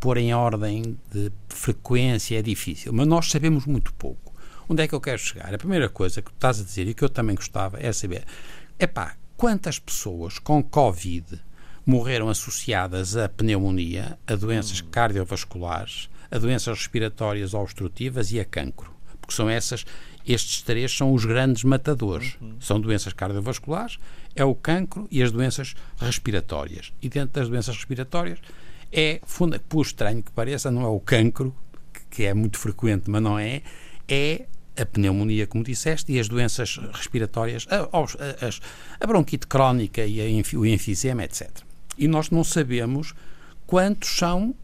Pôr 0.00 0.18
em 0.18 0.34
ordem 0.34 0.96
de 1.10 1.32
frequência 1.48 2.38
é 2.38 2.42
difícil, 2.42 2.92
mas 2.92 3.06
nós 3.06 3.30
sabemos 3.30 3.64
muito 3.64 3.92
pouco. 3.94 4.34
Onde 4.68 4.82
é 4.82 4.88
que 4.88 4.94
eu 4.94 5.00
quero 5.00 5.18
chegar? 5.18 5.54
A 5.54 5.58
primeira 5.58 5.88
coisa 5.88 6.20
que 6.20 6.30
tu 6.30 6.34
estás 6.34 6.60
a 6.60 6.64
dizer 6.64 6.88
e 6.88 6.94
que 6.94 7.04
eu 7.04 7.08
também 7.08 7.36
gostava 7.36 7.78
é 7.80 7.92
saber, 7.92 8.24
é 8.78 8.86
pá, 8.86 9.16
quantas 9.36 9.78
pessoas 9.78 10.38
com 10.38 10.62
Covid 10.62 11.40
morreram 11.84 12.28
associadas 12.28 13.16
a 13.16 13.28
pneumonia, 13.28 14.18
a 14.26 14.34
doenças 14.34 14.80
uhum. 14.80 14.88
cardiovasculares, 14.88 16.10
a 16.30 16.38
doenças 16.38 16.76
respiratórias 16.78 17.54
obstrutivas 17.54 18.32
e 18.32 18.40
a 18.40 18.44
cancro? 18.44 18.92
Porque 19.20 19.34
são 19.34 19.48
essas, 19.48 19.84
estes 20.26 20.62
três 20.62 20.96
são 20.96 21.12
os 21.12 21.24
grandes 21.24 21.62
matadores. 21.62 22.36
Uhum. 22.40 22.56
São 22.60 22.80
doenças 22.80 23.12
cardiovasculares, 23.12 23.98
é 24.34 24.44
o 24.44 24.54
cancro 24.54 25.06
e 25.10 25.22
as 25.22 25.30
doenças 25.30 25.74
respiratórias. 25.98 26.92
E 27.00 27.08
dentro 27.08 27.40
das 27.40 27.48
doenças 27.48 27.76
respiratórias 27.76 28.38
é, 28.92 29.20
por 29.68 29.82
estranho 29.82 30.22
que 30.22 30.30
pareça, 30.32 30.70
não 30.70 30.82
é 30.82 30.88
o 30.88 31.00
cancro, 31.00 31.54
que 32.10 32.24
é 32.24 32.34
muito 32.34 32.58
frequente, 32.58 33.10
mas 33.10 33.22
não 33.22 33.38
é, 33.38 33.62
é 34.08 34.46
a 34.76 34.84
pneumonia, 34.84 35.46
como 35.46 35.64
disseste, 35.64 36.12
e 36.12 36.18
as 36.18 36.28
doenças 36.28 36.78
respiratórias, 36.92 37.66
a, 37.70 37.84
a, 37.84 39.00
a 39.00 39.06
bronquite 39.06 39.46
crónica 39.46 40.04
e 40.04 40.20
a, 40.20 40.58
o 40.58 40.66
enfisema, 40.66 41.24
etc. 41.24 41.50
E 41.96 42.06
nós 42.06 42.30
não 42.30 42.44
sabemos 42.44 43.14
quantos 43.66 44.16
são 44.16 44.54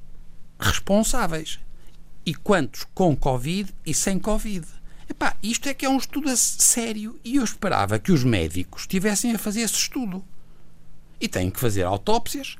responsáveis 0.61 1.59
e 2.25 2.35
quantos 2.35 2.87
com 2.95 3.17
Covid 3.17 3.73
e 3.85 3.95
sem 3.95 4.19
Covid. 4.19 4.67
Epá, 5.09 5.37
isto 5.43 5.69
é 5.69 5.75
que 5.75 5.85
é 5.85 5.89
um 5.89 5.97
estudo 5.97 6.35
sério 6.37 7.19
e 7.25 7.37
eu 7.37 7.45
esperava 7.45 7.99
que 7.99 8.13
os 8.13 8.25
médicos 8.25 8.87
tivessem 8.87 9.33
a 9.35 9.39
fazer 9.39 9.63
esse 9.63 9.75
estudo. 9.75 10.25
E 11.21 11.29
têm 11.29 11.51
que 11.51 11.61
fazer 11.61 11.85
autópsias 11.85 12.57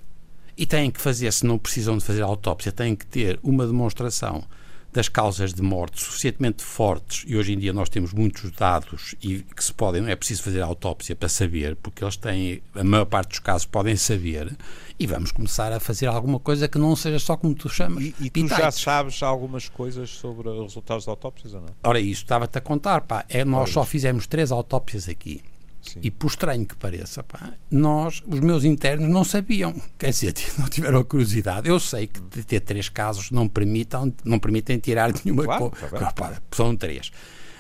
e 0.57 0.67
têm 0.67 0.91
que 0.91 1.01
fazer, 1.01 1.33
se 1.33 1.47
não 1.47 1.59
precisam 1.59 1.97
de 1.97 2.05
fazer 2.05 2.23
autópsia, 2.23 2.71
têm 2.71 2.95
que 2.95 3.07
ter 3.07 3.39
uma 3.43 3.67
demonstração 3.67 4.45
das 4.93 5.09
causas 5.09 5.55
de 5.55 5.63
morte 5.63 6.01
suficientemente 6.01 6.63
fortes, 6.63 7.25
e 7.27 7.37
hoje 7.37 7.53
em 7.53 7.59
dia 7.59 7.73
nós 7.73 7.89
temos 7.89 8.13
muitos 8.13 8.51
dados 8.51 9.15
e 9.23 9.41
que 9.41 9.65
se 9.65 9.73
podem, 9.73 10.11
é 10.11 10.15
preciso 10.15 10.43
fazer 10.43 10.61
autópsia 10.61 11.17
para 11.17 11.29
saber, 11.29 11.77
porque 11.77 12.05
eles 12.05 12.17
têm, 12.17 12.63
a 12.75 12.85
maior 12.85 13.07
parte 13.07 13.31
dos 13.31 13.39
casos 13.39 13.67
podem 13.67 13.97
saber, 13.97 14.55
e 14.99 15.07
vamos 15.07 15.33
começar 15.33 15.73
a 15.73 15.81
fazer 15.81 16.07
alguma 16.07 16.39
coisa 16.39 16.69
que 16.69 16.79
não 16.79 16.95
seja 16.95 17.19
só 17.19 17.37
como 17.37 17.55
tu 17.55 17.69
chamas. 17.69 18.05
E, 18.05 18.15
e 18.21 18.31
tu 18.31 18.49
já 18.49 18.71
sabes 18.71 19.23
algumas 19.23 19.69
coisas 19.69 20.11
sobre 20.11 20.49
os 20.49 20.63
resultados 20.63 21.07
da 21.07 21.13
autópsias 21.13 21.55
ou 21.55 21.61
não? 21.63 21.69
Ora, 21.83 21.99
isso 21.99 22.23
estava-te 22.23 22.59
a 22.59 22.61
contar, 22.61 23.01
pá, 23.03 23.25
é, 23.29 23.45
nós 23.45 23.71
só 23.71 23.85
fizemos 23.85 24.27
três 24.27 24.53
autópsias 24.53 25.09
aqui. 25.09 25.43
Sim. 25.83 25.99
E 26.03 26.11
por 26.11 26.29
estranho 26.29 26.65
que 26.65 26.77
pareça, 26.77 27.23
pá, 27.25 27.53
nós, 27.71 28.23
os 28.27 28.41
meus 28.41 28.65
internos, 28.65 29.09
não 29.09 29.25
sabiam. 29.25 29.75
Quer 29.99 30.11
dizer, 30.11 30.35
não 30.59 30.69
tiveram 30.69 31.03
curiosidade. 31.05 31.69
Eu 31.69 31.81
sei 31.81 32.07
que 32.07 32.21
de 32.21 32.45
ter 32.45 32.61
três 32.61 32.89
casos 32.89 33.31
não, 33.31 33.49
permitam, 33.49 34.13
não 34.25 34.39
permitem 34.39 34.79
tirar 34.79 35.13
nenhuma 35.25 35.45
claro, 35.45 35.71
coisa. 35.71 36.13
Tá 36.13 36.41
são 36.53 36.77
três. 36.77 37.11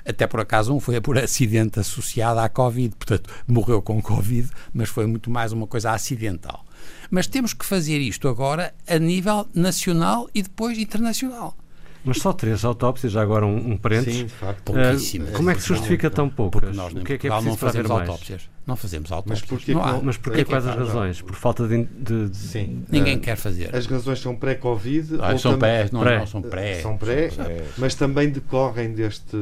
Até 0.05 0.26
por 0.26 0.41
acaso 0.41 0.75
um 0.75 0.81
foi 0.81 1.00
por 1.00 1.19
acidente 1.19 1.79
associado 1.79 2.41
à 2.41 2.49
Covid, 2.49 2.95
portanto, 2.97 3.31
morreu 3.47 3.81
com 3.81 4.00
Covid, 4.02 4.49
mas 4.73 4.88
foi 4.88 5.07
muito 5.07 5.31
mais 5.31 5.52
uma 5.52 5.67
coisa 5.67 5.93
acidental. 5.93 6.64
Mas 7.11 7.26
temos 7.26 7.52
que 7.52 7.64
fazer 7.64 7.99
isto 7.99 8.26
agora 8.26 8.75
a 8.87 8.99
nível 8.99 9.47
nacional 9.55 10.29
e 10.35 10.43
depois 10.43 10.79
internacional. 10.79 11.57
Mas 12.04 12.18
só 12.18 12.32
três 12.32 12.64
autópsias, 12.64 13.12
já 13.12 13.23
agora 13.23 13.47
um, 13.47 13.73
um 13.73 13.76
parênteses. 13.76 14.21
Sim, 14.21 14.26
de 14.26 14.32
facto. 14.32 14.73
Pouquíssimas. 14.73 15.30
Uh, 15.30 15.32
como 15.32 15.50
é 15.50 15.54
que 15.54 15.61
se 15.61 15.68
justifica 15.68 16.11
tão 16.11 16.28
poucas? 16.28 16.61
Porque 16.61 16.76
nós 16.76 16.92
o 16.92 17.00
que 17.00 17.12
é 17.12 17.18
que 17.18 17.26
é 17.28 17.30
preciso 17.30 17.50
não 17.50 17.56
fazer 17.56 17.90
autópsias. 17.90 18.49
Não 18.64 18.76
fazemos 18.76 19.11
autópsias. 19.11 19.40
Mas 19.40 19.49
porquê, 19.49 19.75
não 19.75 19.85
há. 19.85 20.00
Mas 20.00 20.16
porquê, 20.16 20.45
quais 20.45 20.64
as 20.64 20.76
razões? 20.76 21.21
Por 21.21 21.35
falta 21.35 21.66
de... 21.66 21.85
de, 21.85 22.28
de... 22.28 22.37
Sim. 22.37 22.85
Ninguém 22.88 23.16
uh, 23.16 23.21
quer 23.21 23.37
fazer. 23.37 23.75
As 23.75 23.87
razões 23.87 24.21
são 24.21 24.37
pré-Covid? 24.37 25.19
Ah, 25.21 25.37
são 25.37 25.59
pré, 25.59 25.88
não, 25.90 26.00
pré. 26.00 26.19
não, 26.19 26.26
são 26.26 26.42
pré. 26.42 26.81
São 26.81 26.97
pré, 26.97 27.31
mas 27.76 27.97
também 27.97 28.31
decorrem 28.31 28.92
deste 28.92 29.37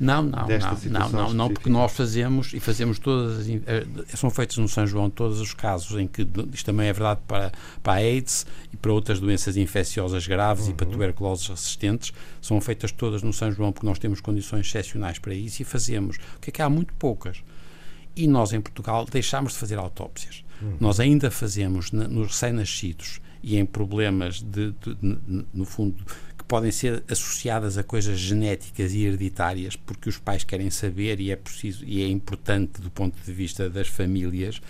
Não, 0.00 0.22
não, 0.22 0.46
desta 0.46 0.76
não, 0.88 1.00
não, 1.00 1.10
não, 1.10 1.34
não, 1.34 1.50
porque 1.50 1.70
nós 1.70 1.92
fazemos 1.92 2.52
e 2.52 2.58
fazemos 2.58 2.98
todas, 2.98 3.48
eh, 3.48 3.84
são 4.08 4.28
feitos 4.28 4.58
no 4.58 4.68
São 4.68 4.86
João 4.86 5.08
todos 5.08 5.40
os 5.40 5.54
casos 5.54 5.96
em 5.98 6.08
que, 6.08 6.26
isto 6.52 6.66
também 6.66 6.88
é 6.88 6.92
verdade 6.92 7.20
para, 7.28 7.52
para 7.80 7.92
a 7.92 7.96
AIDS 7.96 8.44
e 8.72 8.76
para 8.76 8.92
outras 8.92 9.20
doenças 9.20 9.56
infecciosas 9.56 10.26
graves 10.26 10.64
uhum. 10.64 10.72
e 10.72 10.74
para 10.74 10.86
uhum. 10.86 10.92
tuberculoses 10.92 11.46
resistentes, 11.46 12.12
são 12.40 12.60
feitas 12.60 12.90
todas 12.90 13.22
no 13.22 13.32
São 13.32 13.52
João 13.52 13.72
porque 13.72 13.86
nós 13.86 14.00
temos 14.00 14.20
condições 14.20 14.66
excepcionais 14.66 15.18
para 15.18 15.32
isso 15.32 15.62
e 15.62 15.64
fazemos. 15.64 16.16
O 16.36 16.40
que 16.40 16.50
é 16.50 16.52
que 16.52 16.62
há 16.62 16.68
muito 16.68 16.92
poucas 16.94 17.42
e 18.16 18.26
nós, 18.26 18.52
em 18.52 18.60
Portugal, 18.60 19.04
deixámos 19.04 19.52
de 19.52 19.58
fazer 19.58 19.78
autópsias. 19.78 20.44
Uhum. 20.60 20.76
Nós 20.80 21.00
ainda 21.00 21.30
fazemos 21.30 21.92
na, 21.92 22.06
nos 22.06 22.28
recém-nascidos 22.28 23.20
e 23.42 23.58
em 23.58 23.66
problemas, 23.66 24.40
de, 24.40 24.72
de, 24.72 24.94
de, 24.94 25.46
no 25.52 25.64
fundo, 25.64 26.02
que 26.38 26.44
podem 26.44 26.70
ser 26.70 27.04
associadas 27.10 27.76
a 27.76 27.82
coisas 27.82 28.18
genéticas 28.18 28.92
e 28.94 29.04
hereditárias, 29.04 29.76
porque 29.76 30.08
os 30.08 30.18
pais 30.18 30.44
querem 30.44 30.70
saber 30.70 31.20
e 31.20 31.30
é 31.30 31.36
preciso 31.36 31.84
e 31.84 32.02
é 32.02 32.08
importante 32.08 32.80
do 32.80 32.90
ponto 32.90 33.18
de 33.22 33.32
vista 33.32 33.68
das 33.68 33.88
famílias. 33.88 34.60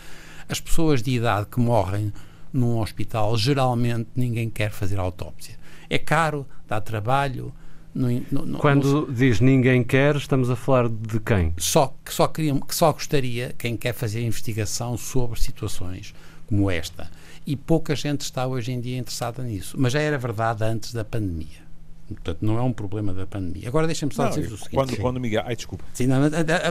As 0.48 0.60
pessoas 0.60 1.02
de 1.02 1.12
idade 1.12 1.46
que 1.46 1.60
morrem 1.60 2.12
num 2.52 2.78
hospital, 2.78 3.36
geralmente 3.36 4.08
ninguém 4.14 4.48
quer 4.48 4.70
fazer 4.70 4.98
autópsia. 4.98 5.56
É 5.90 5.98
caro, 5.98 6.46
dá 6.66 6.80
trabalho, 6.80 7.52
no, 7.94 8.10
no, 8.46 8.58
Quando 8.58 9.06
no... 9.06 9.12
diz 9.12 9.40
ninguém 9.40 9.84
quer, 9.84 10.16
estamos 10.16 10.50
a 10.50 10.56
falar 10.56 10.88
de 10.88 11.20
quem? 11.20 11.54
Só 11.56 11.94
que 12.04 12.12
só, 12.12 12.26
queria, 12.26 12.58
que 12.60 12.74
só 12.74 12.92
gostaria 12.92 13.54
quem 13.56 13.76
quer 13.76 13.92
fazer 13.92 14.22
investigação 14.22 14.96
sobre 14.96 15.40
situações 15.40 16.12
como 16.46 16.68
esta. 16.68 17.08
E 17.46 17.54
pouca 17.54 17.94
gente 17.94 18.22
está 18.22 18.46
hoje 18.46 18.72
em 18.72 18.80
dia 18.80 18.98
interessada 18.98 19.42
nisso. 19.42 19.76
Mas 19.78 19.92
já 19.92 20.00
era 20.00 20.18
verdade 20.18 20.64
antes 20.64 20.92
da 20.92 21.04
pandemia. 21.04 21.62
Portanto, 22.08 22.38
não 22.42 22.58
é 22.58 22.62
um 22.62 22.72
problema 22.72 23.14
da 23.14 23.26
pandemia. 23.26 23.68
Agora 23.68 23.86
deixa-me 23.86 24.12
só 24.12 24.28
dizer 24.28 24.52
o 24.52 24.58
seguinte. 24.58 24.74
Quando, 24.74 24.96
quando 24.96 25.16
o 25.16 25.20
Miguel. 25.20 25.42
Ai, 25.46 25.56
desculpa. 25.56 25.84
Sim, 25.94 26.06
não, 26.06 26.18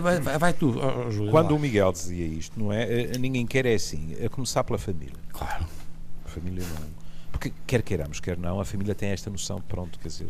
vai, 0.02 0.20
vai 0.20 0.54
tu, 0.54 0.74
Júlio. 1.10 1.32
Quando 1.32 1.52
lá. 1.52 1.56
o 1.56 1.60
Miguel 1.60 1.92
dizia 1.92 2.26
isto, 2.26 2.60
não 2.60 2.72
é? 2.72 2.84
Eh, 2.84 3.18
ninguém 3.18 3.46
quer 3.46 3.66
é 3.66 3.74
assim. 3.74 4.16
A 4.24 4.30
começar 4.30 4.64
pela 4.64 4.78
família. 4.78 5.16
Claro. 5.32 5.66
A 6.26 6.30
família 6.30 6.64
não. 6.64 6.88
Porque 7.32 7.52
quer 7.66 7.82
queiramos, 7.82 8.20
quer 8.20 8.38
não, 8.38 8.60
a 8.60 8.66
família 8.66 8.94
tem 8.94 9.10
esta 9.10 9.30
noção 9.30 9.58
de 9.58 9.64
pronto, 9.64 9.98
quer 10.00 10.08
dizer 10.08 10.30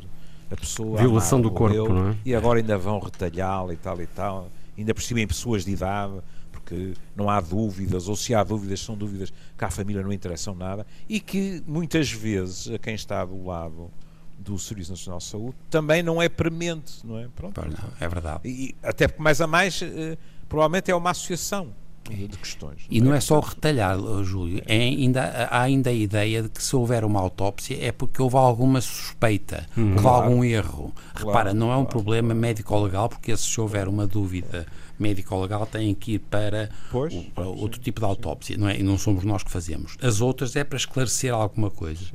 a 0.51 0.55
pessoa. 0.55 0.97
Violação 0.97 1.41
do 1.41 1.51
corpo, 1.51 1.93
não 1.93 2.09
é? 2.09 2.17
E 2.25 2.35
agora 2.35 2.59
ainda 2.59 2.77
vão 2.77 3.00
retalhá-la 3.00 3.73
e 3.73 3.77
tal 3.77 4.01
e 4.01 4.07
tal. 4.07 4.50
Ainda 4.77 4.93
por 4.93 5.01
cima 5.01 5.21
em 5.21 5.27
pessoas 5.27 5.63
de 5.63 5.71
idade, 5.71 6.13
porque 6.51 6.93
não 7.15 7.29
há 7.29 7.39
dúvidas, 7.39 8.07
ou 8.07 8.15
se 8.15 8.33
há 8.33 8.43
dúvidas, 8.43 8.79
são 8.79 8.95
dúvidas 8.95 9.31
que 9.57 9.65
à 9.65 9.69
família 9.69 10.01
não 10.01 10.12
interessam 10.12 10.55
nada 10.55 10.85
e 11.07 11.19
que 11.19 11.62
muitas 11.67 12.12
vezes 12.12 12.71
a 12.71 12.79
quem 12.79 12.95
está 12.95 13.23
do 13.25 13.45
lado 13.45 13.91
do 14.39 14.57
Serviço 14.57 14.91
Nacional 14.91 15.19
de 15.19 15.25
Saúde 15.25 15.55
também 15.69 16.03
não 16.03 16.21
é 16.21 16.27
premente, 16.27 17.05
não 17.05 17.19
é? 17.19 17.27
Pronto. 17.35 17.62
Não, 17.62 17.89
é 18.00 18.07
verdade. 18.07 18.41
E, 18.45 18.75
até 18.81 19.07
porque 19.07 19.21
mais 19.21 19.39
a 19.39 19.47
mais, 19.47 19.81
eh, 19.81 20.17
provavelmente 20.50 20.91
é 20.91 20.95
uma 20.95 21.12
associação 21.12 21.73
de 22.10 22.38
questões. 22.38 22.81
E 22.89 23.00
não 23.01 23.13
é, 23.13 23.17
é 23.17 23.19
só 23.19 23.39
retalhar, 23.39 23.98
Júlio. 24.24 24.62
É 24.65 24.77
ainda, 24.77 25.22
há 25.50 25.62
ainda 25.62 25.89
a 25.89 25.93
ideia 25.93 26.43
de 26.43 26.50
que 26.50 26.62
se 26.62 26.75
houver 26.75 27.03
uma 27.03 27.19
autópsia 27.19 27.77
é 27.79 27.91
porque 27.91 28.22
houve 28.22 28.36
alguma 28.36 28.81
suspeita, 28.81 29.65
hum, 29.77 29.91
houve 29.91 30.01
claro. 30.01 30.24
algum 30.25 30.43
erro. 30.43 30.93
Claro, 31.13 31.27
Repara, 31.27 31.53
não 31.53 31.72
é 31.72 31.75
um 31.75 31.86
claro, 31.86 31.89
problema 31.89 32.33
médico-legal, 32.33 33.10
porque 33.10 33.36
se 33.38 33.62
houver 33.62 33.88
uma 33.88 34.05
dúvida 34.05 34.65
médico-legal 35.00 35.65
têm 35.65 35.93
que 35.95 36.13
ir 36.13 36.19
para, 36.19 36.69
pois, 36.91 37.13
o, 37.13 37.24
para 37.31 37.48
outro 37.48 37.79
tipo 37.79 38.00
de 38.00 38.05
autópsia, 38.05 38.57
não 38.57 38.67
é? 38.67 38.79
E 38.79 38.83
não 38.83 38.98
somos 38.98 39.24
nós 39.24 39.43
que 39.43 39.51
fazemos. 39.51 39.98
As 40.01 40.22
outras 40.22 40.55
é 40.55 40.63
para 40.63 40.77
esclarecer 40.77 41.33
alguma 41.33 41.69
coisa. 41.69 42.05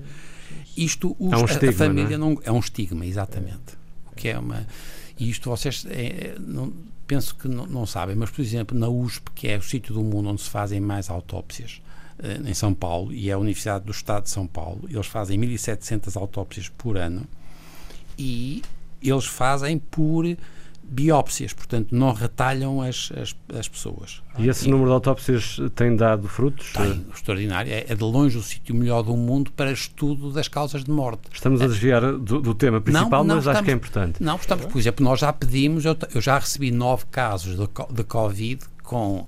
Isto 0.76 1.16
os, 1.18 1.33
é 1.33 1.37
um 1.37 1.45
estigma, 1.45 1.71
a, 1.71 1.73
família 1.73 2.18
não 2.18 2.30
é? 2.30 2.35
não, 2.35 2.42
é 2.45 2.52
um 2.52 2.61
estigma, 2.61 3.04
exatamente. 3.04 3.76
O 4.12 4.14
que 4.14 4.28
é 4.28 4.38
uma 4.38 4.66
e 5.18 5.28
isto 5.28 5.50
vocês 5.50 5.85
é, 5.88 6.37
não, 6.38 6.73
penso 7.09 7.35
que 7.35 7.49
não, 7.49 7.67
não, 7.67 7.87
sabem, 7.87 8.15
mas 8.15 8.31
por 8.31 8.41
exemplo, 8.41 8.79
na 8.79 8.88
USP, 8.88 9.31
que 9.35 9.49
é 9.49 9.57
o 9.57 9.62
sítio 9.62 9.95
do 9.95 10.05
mundo 10.05 10.29
onde 10.29 10.43
se 10.43 10.50
fazem 10.50 10.79
mais 10.79 11.11
autópsias, 11.11 11.83
em 12.45 12.53
São 12.53 12.75
Paulo, 12.75 13.12
e 13.12 13.31
é 13.31 13.33
a 13.33 13.38
Universidade 13.38 13.85
do 13.85 13.93
Estado 13.93 14.25
de 14.25 14.31
São 14.31 14.47
Paulo. 14.47 14.83
Eles 14.91 15.07
fazem 15.07 15.38
1.700 15.41 16.21
autópsias 16.21 16.69
por 16.69 16.97
ano 16.97 17.25
e 18.19 18.62
eles 19.00 19.25
fazem 19.25 19.79
por 19.79 20.27
biópsias, 20.88 21.52
portanto 21.52 21.95
não 21.95 22.12
retalham 22.12 22.80
as, 22.80 23.12
as, 23.21 23.37
as 23.57 23.68
pessoas. 23.68 24.23
E 24.38 24.49
esse 24.49 24.66
e, 24.66 24.71
número 24.71 24.88
de 24.88 24.95
autópsias 24.95 25.59
tem 25.75 25.95
dado 25.95 26.26
frutos? 26.28 26.73
Tem, 26.73 27.07
extraordinário. 27.14 27.71
É, 27.71 27.85
é, 27.88 27.95
de 27.95 28.02
longe 28.02 28.38
o 28.38 28.42
sítio 28.42 28.75
melhor 28.75 29.02
do 29.02 29.16
mundo 29.16 29.50
para 29.52 29.71
estudo 29.71 30.33
das 30.33 30.49
causas 30.49 30.85
de 30.85 30.90
morte. 30.90 31.23
Estamos 31.33 31.61
a 31.61 31.64
é. 31.64 31.68
desviar 31.68 32.00
do, 32.00 32.40
do 32.40 32.54
tema 32.54 32.80
principal, 32.80 33.23
não, 33.23 33.28
não, 33.28 33.35
mas 33.37 33.45
estamos, 33.45 33.57
acho 33.59 33.64
que 33.64 33.71
é 33.71 33.75
importante. 33.75 34.23
Não, 34.23 34.37
estamos, 34.37 34.66
por 34.66 34.78
exemplo, 34.78 35.04
nós 35.04 35.21
já 35.21 35.33
pedimos, 35.33 35.85
eu, 35.85 35.97
eu 36.14 36.21
já 36.21 36.38
recebi 36.38 36.71
nove 36.71 37.04
casos 37.11 37.57
de, 37.57 37.68
de 37.95 38.04
Covid 38.04 38.64
com, 38.83 39.18
uh, 39.21 39.26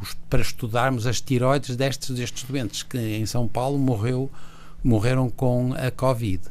os, 0.00 0.14
para 0.28 0.40
estudarmos 0.40 1.06
as 1.06 1.20
tiroides 1.20 1.76
destes, 1.76 2.10
destes 2.10 2.44
doentes 2.44 2.82
que 2.82 2.98
em 2.98 3.26
São 3.26 3.46
Paulo 3.46 3.78
morreu, 3.78 4.30
morreram 4.82 5.30
com 5.30 5.72
a 5.74 5.90
Covid. 5.90 6.42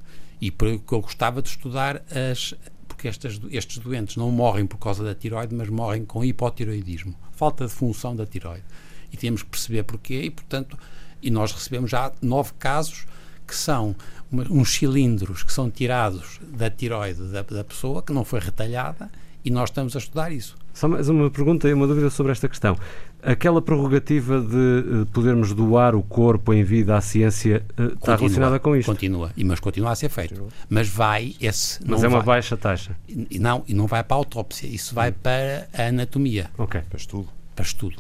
E 0.41 0.51
porque 0.51 0.93
eu 0.93 1.01
gostava 1.01 1.41
de 1.41 1.50
estudar 1.50 2.01
as, 2.10 2.55
porque 3.00 3.08
estas, 3.08 3.39
estes 3.50 3.77
doentes 3.77 4.18
não 4.18 4.29
morrem 4.29 4.68
por 4.68 4.77
causa 4.77 5.01
da 5.01 5.15
tiroide, 5.15 5.56
mas 5.56 5.70
morrem 5.70 6.03
com 6.03 6.22
hipotiroidismo, 6.22 7.15
falta 7.32 7.65
de 7.65 7.72
função 7.72 8.13
da 8.13 8.25
tiroide. 8.25 8.65
E 9.10 9.15
temos 9.15 9.41
que 9.41 9.50
perceber 9.50 9.84
porquê 9.84 10.24
e, 10.24 10.29
portanto, 10.29 10.77
e 11.22 11.32
nós 11.32 11.53
recebemos 11.53 11.89
já 11.89 12.12
nove 12.22 12.51
casos 12.60 13.06
que 13.48 13.56
são 13.56 13.96
uma, 14.29 14.44
uns 14.51 14.74
cilindros 14.74 15.44
que 15.44 15.53
são 15.53 15.72
tirados 15.72 16.41
da 16.51 16.70
tiroide 16.70 17.24
da, 17.32 17.41
da 17.41 17.63
pessoa, 17.63 18.03
que 18.03 18.12
não 18.12 18.25
foi 18.25 18.41
retalhada, 18.41 19.10
e 19.46 19.50
nós 19.50 19.70
estamos 19.70 19.96
a 19.96 20.00
estudar 20.00 20.34
isso. 20.34 20.58
Só 20.74 20.89
mais 20.89 21.08
uma 21.08 21.32
pergunta 21.32 21.70
e 21.70 21.74
uma 21.74 21.88
dúvida 21.88 22.10
sobre 22.10 22.34
esta 22.34 22.50
questão. 22.50 22.77
Aquela 23.21 23.61
prerrogativa 23.61 24.39
de 24.39 25.01
uh, 25.01 25.05
podermos 25.07 25.53
doar 25.53 25.93
o 25.95 26.01
corpo 26.01 26.53
em 26.53 26.63
vida 26.63 26.95
à 26.95 27.01
ciência 27.01 27.63
uh, 27.71 27.75
continua, 27.75 27.93
está 27.95 28.15
relacionada 28.15 28.59
com 28.59 28.75
isto? 28.75 28.89
Continua, 28.89 29.31
mas 29.45 29.59
continua 29.59 29.91
a 29.91 29.95
ser 29.95 30.09
feito. 30.09 30.29
Continua. 30.29 30.49
Mas 30.69 30.88
vai 30.88 31.35
esse. 31.41 31.79
Mas 31.85 32.03
é 32.03 32.07
uma 32.07 32.19
vai, 32.19 32.38
baixa 32.38 32.55
taxa. 32.55 32.95
E, 33.07 33.38
não, 33.38 33.63
e 33.67 33.73
não 33.73 33.88
vai 33.88 34.03
para 34.03 34.15
a 34.15 34.19
autópsia, 34.19 34.67
isso 34.67 34.95
vai 34.95 35.11
hum. 35.11 35.15
para 35.21 35.67
a 35.73 35.88
anatomia. 35.88 36.49
Ok. 36.57 36.81
Para 36.89 36.97
estudo. 36.97 37.27
Para 37.55 37.65
estudo. 37.65 37.97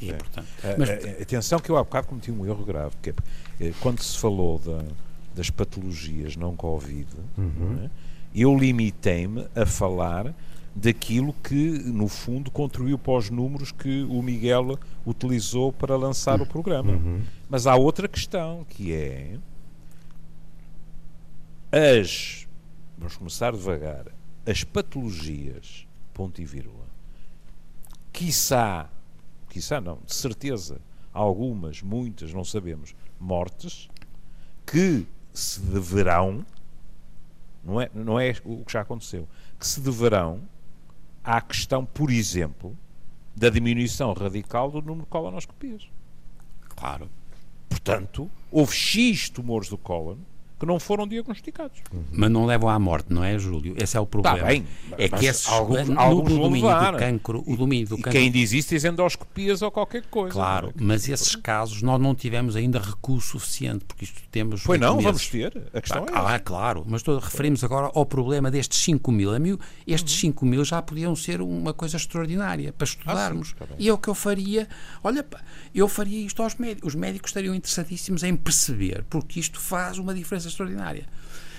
É, 0.00 0.10
é. 0.10 0.12
Portanto, 0.14 0.46
mas, 0.78 0.90
atenção 0.90 1.58
que 1.58 1.70
eu 1.70 1.76
há 1.76 1.84
bocado 1.84 2.08
cometi 2.08 2.30
um 2.30 2.44
erro 2.46 2.64
grave, 2.64 2.90
porque 3.00 3.14
é, 3.60 3.72
quando 3.80 4.02
se 4.02 4.18
falou 4.18 4.58
da, 4.58 4.82
das 5.34 5.50
patologias 5.50 6.36
não 6.36 6.56
Covid, 6.56 7.08
uhum. 7.36 7.84
é, 7.84 7.90
eu 8.34 8.56
limitei-me 8.56 9.46
a 9.54 9.66
falar 9.66 10.34
daquilo 10.74 11.34
que, 11.34 11.54
no 11.54 12.08
fundo, 12.08 12.50
contribuiu 12.50 12.98
para 12.98 13.18
os 13.18 13.30
números 13.30 13.70
que 13.70 14.04
o 14.04 14.22
Miguel 14.22 14.78
utilizou 15.06 15.72
para 15.72 15.96
lançar 15.96 16.40
o 16.40 16.46
programa. 16.46 16.92
Uhum. 16.92 17.22
Mas 17.48 17.66
há 17.66 17.76
outra 17.76 18.08
questão, 18.08 18.64
que 18.68 18.92
é 18.92 19.38
as, 21.70 22.46
vamos 22.96 23.16
começar 23.16 23.52
devagar, 23.52 24.06
as 24.46 24.64
patologias, 24.64 25.86
ponto 26.12 26.40
e 26.40 26.44
vírgula, 26.44 26.86
quiçá, 28.12 28.90
quiçá 29.48 29.80
não, 29.80 29.98
de 30.06 30.14
certeza, 30.14 30.80
algumas, 31.12 31.82
muitas, 31.82 32.32
não 32.32 32.44
sabemos, 32.44 32.94
mortes, 33.20 33.88
que 34.66 35.06
se 35.32 35.60
deverão, 35.60 36.44
não 37.64 37.80
é, 37.80 37.90
não 37.94 38.18
é 38.18 38.34
o 38.44 38.64
que 38.64 38.72
já 38.72 38.80
aconteceu, 38.80 39.28
que 39.58 39.66
se 39.66 39.80
deverão 39.80 40.40
à 41.24 41.40
questão, 41.40 41.84
por 41.84 42.10
exemplo, 42.10 42.76
da 43.34 43.48
diminuição 43.48 44.12
radical 44.12 44.70
do 44.70 44.82
número 44.82 45.04
de 45.04 45.10
colonoscopias. 45.10 45.88
Claro. 46.76 47.08
Portanto, 47.68 48.30
houve 48.50 48.74
X 48.74 49.30
tumores 49.30 49.68
do 49.68 49.78
cólon 49.78 50.18
que 50.62 50.66
não 50.66 50.78
foram 50.78 51.08
diagnosticados. 51.08 51.80
Uhum. 51.92 52.04
Mas 52.12 52.30
não 52.30 52.46
levam 52.46 52.68
à 52.68 52.78
morte, 52.78 53.12
não 53.12 53.24
é, 53.24 53.36
Júlio? 53.36 53.74
Esse 53.76 53.96
é 53.96 54.00
o 54.00 54.06
problema. 54.06 54.36
Está 54.36 54.46
bem. 54.46 54.64
É 54.96 55.08
que 55.08 55.26
esses, 55.26 55.48
alguns, 55.48 55.88
no, 55.88 55.98
alguns 55.98 56.32
no 56.32 56.42
domínio 56.42 56.68
levar. 56.68 56.92
do 56.92 56.98
cancro, 56.98 57.42
o 57.48 57.56
domínio 57.56 57.88
do 57.88 57.94
e 57.96 58.02
cancro... 58.02 58.12
quem 58.12 58.30
diz 58.30 58.52
isso 58.52 58.68
diz 58.68 58.84
endoscopias 58.84 59.60
ou 59.60 59.72
qualquer 59.72 60.04
coisa. 60.06 60.32
Claro, 60.32 60.68
é? 60.68 60.72
mas 60.76 61.08
esses 61.08 61.34
casos 61.34 61.82
nós 61.82 62.00
não 62.00 62.14
tivemos 62.14 62.54
ainda 62.54 62.78
recurso 62.78 63.40
suficiente, 63.40 63.84
porque 63.84 64.04
isto 64.04 64.22
temos... 64.30 64.62
Foi 64.62 64.78
não, 64.78 64.92
meses. 64.92 65.04
vamos 65.04 65.26
ter. 65.26 65.68
A 65.74 65.80
questão 65.80 66.06
ah, 66.12 66.30
é 66.30 66.34
Ah, 66.36 66.38
claro, 66.38 66.84
mas 66.86 67.00
estou, 67.00 67.18
referimos 67.18 67.64
agora 67.64 67.90
ao 67.92 68.06
problema 68.06 68.48
destes 68.48 68.78
5 68.84 69.10
mil. 69.10 69.34
A 69.34 69.40
mil 69.40 69.58
estes 69.84 70.14
5 70.20 70.46
mil 70.46 70.64
já 70.64 70.80
podiam 70.80 71.16
ser 71.16 71.40
uma 71.40 71.74
coisa 71.74 71.96
extraordinária 71.96 72.72
para 72.72 72.84
estudarmos. 72.84 73.56
Ah, 73.60 73.66
sim, 73.66 73.74
e 73.80 73.88
é 73.88 73.92
o 73.92 73.98
que 73.98 74.06
eu 74.06 74.14
faria... 74.14 74.68
Olha, 75.02 75.26
eu 75.74 75.88
faria 75.88 76.24
isto 76.24 76.40
aos 76.40 76.54
médicos. 76.54 76.90
Os 76.90 76.94
médicos 76.94 77.30
estariam 77.30 77.52
interessadíssimos 77.52 78.22
em 78.22 78.36
perceber, 78.36 79.04
porque 79.10 79.40
isto 79.40 79.58
faz 79.58 79.98
uma 79.98 80.14
diferença 80.14 80.51
extraordinária. 80.52 81.04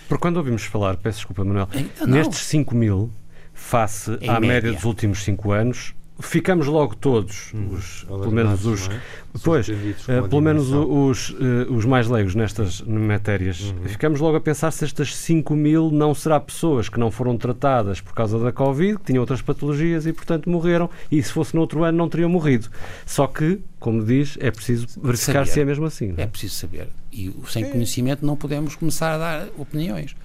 Por 0.07 0.17
quando 0.17 0.37
ouvimos 0.37 0.63
falar, 0.63 0.97
peço 0.97 1.19
desculpa, 1.19 1.43
Manuel, 1.43 1.67
então, 1.73 2.07
nestes 2.07 2.39
5 2.39 2.75
mil, 2.75 3.11
face 3.53 4.17
em 4.21 4.29
à 4.29 4.39
média. 4.39 4.47
média 4.47 4.73
dos 4.73 4.83
últimos 4.83 5.23
5 5.23 5.51
anos, 5.51 5.93
ficamos 6.19 6.67
logo 6.67 6.95
todos, 6.95 7.51
hum, 7.53 7.69
os, 7.73 8.03
pelo 8.03 8.31
menos 8.31 8.65
os. 8.65 8.87
É? 8.87 8.99
Pois, 9.43 9.67
uh, 9.67 10.29
pelo 10.29 10.41
menos 10.41 10.71
os, 10.71 11.31
uh, 11.31 11.35
os 11.71 11.85
mais 11.85 12.07
leigos 12.07 12.35
nestas 12.35 12.81
matérias, 12.81 13.61
uhum. 13.61 13.85
ficamos 13.85 14.19
logo 14.19 14.37
a 14.37 14.41
pensar 14.41 14.69
se 14.71 14.85
estas 14.85 15.15
5 15.15 15.55
mil 15.55 15.89
não 15.89 16.13
será 16.13 16.39
pessoas 16.39 16.87
que 16.87 16.99
não 16.99 17.09
foram 17.09 17.37
tratadas 17.37 17.99
por 17.99 18.13
causa 18.13 18.37
da 18.37 18.51
Covid, 18.51 18.97
que 18.99 19.05
tinham 19.05 19.21
outras 19.21 19.41
patologias 19.41 20.05
e, 20.05 20.13
portanto, 20.13 20.49
morreram, 20.49 20.89
e 21.11 21.21
se 21.21 21.31
fosse 21.31 21.55
no 21.55 21.61
outro 21.61 21.83
ano 21.83 21.97
não 21.97 22.07
teriam 22.07 22.29
morrido. 22.29 22.69
Só 23.05 23.25
que, 23.25 23.59
como 23.79 24.03
diz, 24.03 24.37
é 24.39 24.51
preciso 24.51 24.87
verificar 25.01 25.45
saber. 25.45 25.47
se 25.47 25.61
é 25.61 25.65
mesmo 25.65 25.85
assim. 25.85 26.13
É? 26.17 26.23
é 26.23 26.27
preciso 26.27 26.55
saber. 26.55 26.89
E 27.11 27.33
sem 27.47 27.69
conhecimento 27.69 28.25
não 28.25 28.35
podemos 28.35 28.75
começar 28.75 29.13
a 29.13 29.17
dar 29.17 29.47
opiniões. 29.57 30.15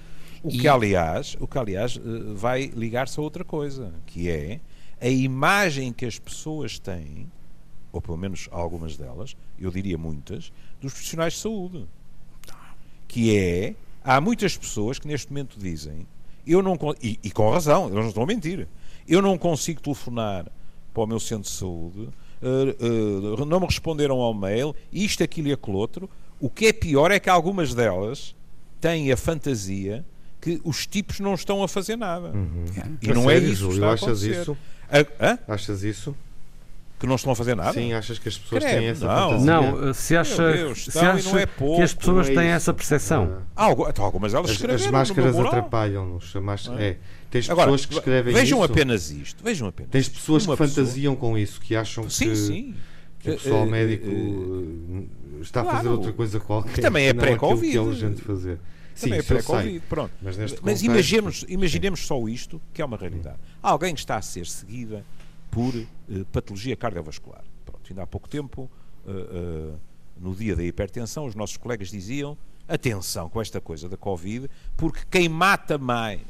O 0.43 0.51
que, 0.51 0.69
aliás, 0.69 1.37
o 1.41 1.47
que, 1.47 1.59
aliás, 1.59 1.99
eh, 1.99 2.01
vai 2.35 2.71
ligar-se 2.75 3.19
a 3.19 3.23
outra 3.23 3.45
coisa, 3.45 3.93
que 4.07 4.29
é 4.31 4.61
a 5.01 5.09
imagem 5.09 5.93
que 5.93 6.05
as 6.05 6.19
pessoas 6.19 6.79
têm, 6.79 7.31
ou 7.93 8.01
pelo 8.01 8.17
menos 8.17 8.49
algumas 8.51 8.97
delas, 8.97 9.37
eu 9.59 9.71
diria 9.71 9.97
muitas, 9.97 10.53
dos 10.81 10.93
profissionais 10.93 11.35
de 11.35 11.41
saúde. 11.41 11.87
Que 13.07 13.37
é, 13.37 13.75
há 14.05 14.21
muitas 14.21 14.57
pessoas 14.57 14.99
que 14.99 15.09
neste 15.09 15.31
momento 15.31 15.59
dizem, 15.59 16.07
eu 16.47 16.63
não 16.63 16.77
e, 17.03 17.19
e 17.23 17.31
com 17.31 17.51
razão, 17.51 17.85
eles 17.85 17.97
não 17.97 18.09
estão 18.09 18.23
a 18.23 18.27
mentir, 18.27 18.67
eu 19.07 19.23
não 19.23 19.39
consigo 19.39 19.81
telefonar 19.81 20.47
para 20.93 21.03
o 21.03 21.07
meu 21.07 21.21
centro 21.21 21.45
de 21.45 21.57
saúde, 21.57 22.09
uh, 22.43 23.43
uh, 23.43 23.45
não 23.45 23.61
me 23.61 23.67
responderam 23.67 24.21
ao 24.21 24.35
mail, 24.35 24.75
isto, 24.93 25.23
aquilo 25.23 25.49
e 25.49 25.53
aquilo 25.53 25.77
outro. 25.77 26.11
O 26.41 26.49
que 26.49 26.67
é 26.67 26.73
pior 26.73 27.11
é 27.11 27.19
que 27.19 27.29
algumas 27.29 27.75
delas 27.75 28.35
têm 28.81 29.11
a 29.11 29.17
fantasia 29.17 30.05
que 30.41 30.61
os 30.65 30.87
tipos 30.87 31.21
não 31.21 31.35
estão 31.35 31.63
a 31.63 31.69
fazer 31.69 31.97
nada. 31.97 32.29
Uhum. 32.29 32.65
E 33.03 33.09
não 33.13 33.31
é 33.31 33.39
isso 33.39 33.69
que 33.69 33.75
está 33.75 33.91
a 33.91 33.95
acontecer. 33.95 34.43
Isso? 34.43 34.57
Hã? 35.21 35.39
Achas 35.47 35.83
isso? 35.83 36.17
Que 36.99 37.07
não 37.07 37.15
estão 37.15 37.31
a 37.31 37.37
fazer 37.37 37.55
nada? 37.55 37.73
Sim, 37.73 37.93
achas 37.93 38.19
que 38.19 38.29
as 38.29 38.37
pessoas 38.37 38.65
Creve, 38.65 38.79
têm 38.79 38.89
essa 38.89 39.07
não. 39.07 39.31
fantasia? 39.31 39.47
Não, 39.47 39.95
se 39.95 40.17
acha, 40.17 40.53
Deus, 40.53 40.85
se 40.87 40.99
acha 40.99 41.41
é 41.41 41.47
pouco, 41.47 41.77
que 41.77 41.83
as 41.83 41.95
pessoas 41.95 42.29
é 42.29 42.35
têm 42.35 42.49
essa 42.49 42.75
percepção. 42.75 43.39
Ah. 43.55 43.69
Então, 43.71 44.05
algumas 44.05 44.35
elas 44.35 44.51
as, 44.51 44.65
as 44.65 44.87
máscaras 44.89 45.39
atrapalham-nos. 45.39 46.35
É? 46.77 46.85
é. 46.85 46.97
Tens 47.31 47.49
Agora, 47.49 47.71
pessoas 47.71 47.87
que 47.87 47.95
escrevem 47.95 48.35
vejam 48.35 48.59
isso. 48.65 48.73
apenas 48.73 49.11
isto. 49.11 49.45
Vejam 49.45 49.69
apenas 49.69 49.91
Tens 49.93 50.09
pessoas 50.09 50.45
que 50.45 50.57
fantasiam 50.57 51.15
pessoa... 51.15 51.31
com 51.31 51.39
isso, 51.39 51.61
que 51.61 51.77
acham 51.77 52.11
sim, 52.11 52.31
que, 52.31 52.37
sim. 52.37 52.75
que 53.21 53.31
o 53.31 53.35
pessoal 53.35 53.63
uh, 53.63 53.71
médico 53.71 54.09
uh, 54.09 55.09
está 55.41 55.63
claro, 55.63 55.77
a 55.77 55.79
fazer 55.79 55.89
outra 55.91 56.13
coisa 56.13 56.41
qualquer. 56.41 56.73
Que 56.73 56.81
também 56.81 57.07
é 57.07 57.15
pré-Covid. 57.15 57.71
que 57.71 57.77
é 57.77 57.81
urgente 57.81 58.23
fazer. 58.23 58.59
Também 59.01 59.21
Sim, 59.21 59.27
é 59.27 59.35
pré-Covid, 59.35 59.81
pronto. 59.89 60.13
Mas, 60.21 60.37
Mas 60.61 60.83
imaginemos, 60.83 61.45
imaginemos 61.49 62.07
só 62.07 62.29
isto, 62.29 62.61
que 62.73 62.83
é 62.83 62.85
uma 62.85 62.97
realidade. 62.97 63.39
Alguém 63.63 63.95
está 63.95 64.17
a 64.17 64.23
ser 64.23 64.47
seguida 64.47 65.05
por 65.51 65.75
uh, 65.75 65.87
patologia 66.33 66.77
cardiovascular. 66.77 67.45
Pronto, 67.65 67.81
ainda 67.89 68.03
há 68.03 68.07
pouco 68.07 68.29
tempo, 68.29 68.71
uh, 69.07 69.11
uh, 69.11 69.79
no 70.21 70.35
dia 70.35 70.57
da 70.57 70.65
hipertensão, 70.65 71.27
os 71.27 71.35
nossos 71.35 71.57
colegas 71.57 71.91
diziam: 71.91 72.37
atenção 72.67 73.29
com 73.29 73.41
esta 73.41 73.61
coisa 73.61 73.89
da 73.89 73.97
Covid, 73.97 74.51
porque 74.77 75.01
quem 75.11 75.29
mata 75.29 75.79
mais 75.79 76.21